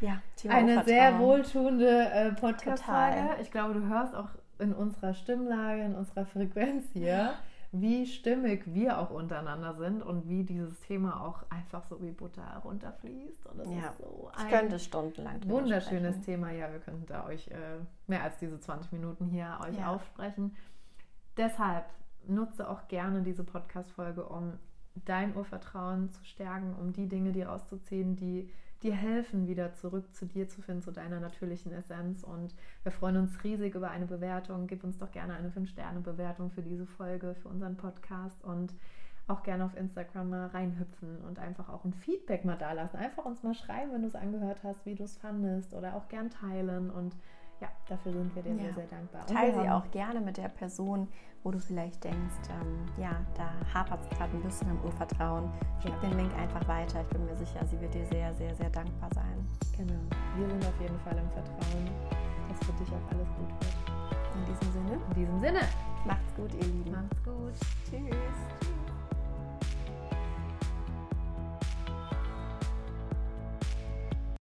Ja, 0.00 0.22
Eine 0.48 0.84
sehr 0.84 1.18
wohltuende 1.18 2.08
äh, 2.10 2.32
Podcast-Frage. 2.32 3.40
Ich 3.42 3.50
glaube, 3.50 3.74
du 3.74 3.88
hörst 3.88 4.14
auch 4.14 4.28
in 4.58 4.72
unserer 4.72 5.12
Stimmlage, 5.12 5.82
in 5.82 5.94
unserer 5.96 6.24
Frequenz 6.24 6.84
hier, 6.92 7.34
wie 7.72 8.06
stimmig 8.06 8.62
wir 8.72 8.98
auch 8.98 9.10
untereinander 9.10 9.74
sind 9.74 10.02
und 10.02 10.28
wie 10.28 10.44
dieses 10.44 10.78
Thema 10.80 11.20
auch 11.24 11.42
einfach 11.50 11.84
so 11.84 12.00
wie 12.00 12.12
Butter 12.12 12.60
runterfließt. 12.64 13.46
Und 13.46 13.58
das 13.58 13.68
ja, 13.68 13.88
ist 13.88 13.98
so 13.98 14.30
ein 14.36 14.46
ich 14.46 14.52
könnte 14.52 14.78
stundenlang 14.78 15.40
wunderschönes 15.48 16.16
sprechen. 16.16 16.24
Thema. 16.24 16.50
Ja, 16.52 16.70
wir 16.70 16.78
könnten 16.78 17.06
da 17.06 17.26
euch 17.26 17.48
äh, 17.48 17.78
mehr 18.06 18.22
als 18.22 18.38
diese 18.38 18.60
20 18.60 18.92
Minuten 18.92 19.26
hier 19.26 19.58
euch 19.66 19.76
ja. 19.76 19.92
aufsprechen. 19.92 20.56
Deshalb 21.36 21.86
nutze 22.30 22.68
auch 22.68 22.88
gerne 22.88 23.22
diese 23.22 23.44
Podcast-Folge, 23.44 24.24
um 24.24 24.54
dein 25.04 25.36
Urvertrauen 25.36 26.10
zu 26.10 26.24
stärken, 26.24 26.74
um 26.74 26.92
die 26.92 27.08
Dinge 27.08 27.32
dir 27.32 27.48
rauszuziehen, 27.48 28.16
die 28.16 28.50
dir 28.82 28.94
helfen, 28.94 29.46
wieder 29.46 29.74
zurück 29.74 30.14
zu 30.14 30.26
dir 30.26 30.48
zu 30.48 30.62
finden, 30.62 30.82
zu 30.82 30.90
deiner 30.90 31.20
natürlichen 31.20 31.72
Essenz. 31.72 32.24
Und 32.24 32.54
wir 32.82 32.92
freuen 32.92 33.18
uns 33.18 33.44
riesig 33.44 33.74
über 33.74 33.90
eine 33.90 34.06
Bewertung. 34.06 34.66
Gib 34.66 34.84
uns 34.84 34.98
doch 34.98 35.12
gerne 35.12 35.34
eine 35.34 35.50
5-Sterne-Bewertung 35.50 36.50
für 36.50 36.62
diese 36.62 36.86
Folge, 36.86 37.34
für 37.34 37.48
unseren 37.48 37.76
Podcast 37.76 38.42
und 38.42 38.74
auch 39.28 39.42
gerne 39.42 39.64
auf 39.64 39.76
Instagram 39.76 40.30
mal 40.30 40.46
reinhüpfen 40.46 41.20
und 41.22 41.38
einfach 41.38 41.68
auch 41.68 41.84
ein 41.84 41.92
Feedback 41.92 42.44
mal 42.44 42.56
da 42.56 42.72
lassen. 42.72 42.96
Einfach 42.96 43.24
uns 43.24 43.42
mal 43.42 43.54
schreiben, 43.54 43.92
wenn 43.92 44.02
du 44.02 44.08
es 44.08 44.14
angehört 44.14 44.64
hast, 44.64 44.84
wie 44.86 44.94
du 44.94 45.04
es 45.04 45.16
fandest 45.18 45.72
oder 45.74 45.94
auch 45.94 46.08
gern 46.08 46.30
teilen 46.30 46.90
und 46.90 47.14
ja, 47.60 47.68
dafür 47.88 48.12
sind 48.12 48.34
wir 48.34 48.42
dir 48.42 48.54
ja. 48.54 48.62
sehr, 48.62 48.74
sehr 48.74 48.86
dankbar. 48.86 49.26
Teile 49.26 49.62
sie 49.62 49.68
auch 49.68 49.90
gerne 49.90 50.20
mit 50.20 50.36
der 50.36 50.48
Person, 50.48 51.08
wo 51.42 51.50
du 51.50 51.58
vielleicht 51.58 52.02
denkst, 52.02 52.48
ähm, 52.50 52.86
ja, 52.96 53.24
da 53.34 53.50
hapert 53.72 54.00
es 54.02 54.08
gerade 54.16 54.32
ein 54.32 54.42
bisschen 54.42 54.70
am 54.70 54.82
Urvertrauen. 54.84 55.50
Schick 55.82 55.92
ja. 55.92 56.08
den 56.08 56.18
Link 56.18 56.34
einfach 56.36 56.66
weiter. 56.66 57.02
Ich 57.02 57.08
bin 57.08 57.24
mir 57.24 57.36
sicher, 57.36 57.64
sie 57.66 57.80
wird 57.80 57.94
dir 57.94 58.06
sehr, 58.06 58.34
sehr, 58.34 58.54
sehr 58.54 58.70
dankbar 58.70 59.10
sein. 59.14 59.46
Genau. 59.76 60.00
Wir 60.36 60.48
sind 60.48 60.66
auf 60.66 60.80
jeden 60.80 60.98
Fall 61.00 61.18
im 61.18 61.30
Vertrauen, 61.30 61.90
dass 62.48 62.66
für 62.66 62.72
dich 62.72 62.88
auch 62.88 63.10
alles 63.10 63.28
gut 63.36 63.50
wird. 63.60 63.90
In 64.34 64.44
diesem 64.46 64.72
Sinne? 64.72 65.00
In 65.08 65.14
diesem 65.14 65.40
Sinne. 65.40 65.60
Macht's 66.06 66.34
gut, 66.34 66.54
ihr 66.54 66.66
Lieben. 66.66 66.92
Macht's 66.92 67.24
gut. 67.24 67.54
Tschüss. 67.90 68.79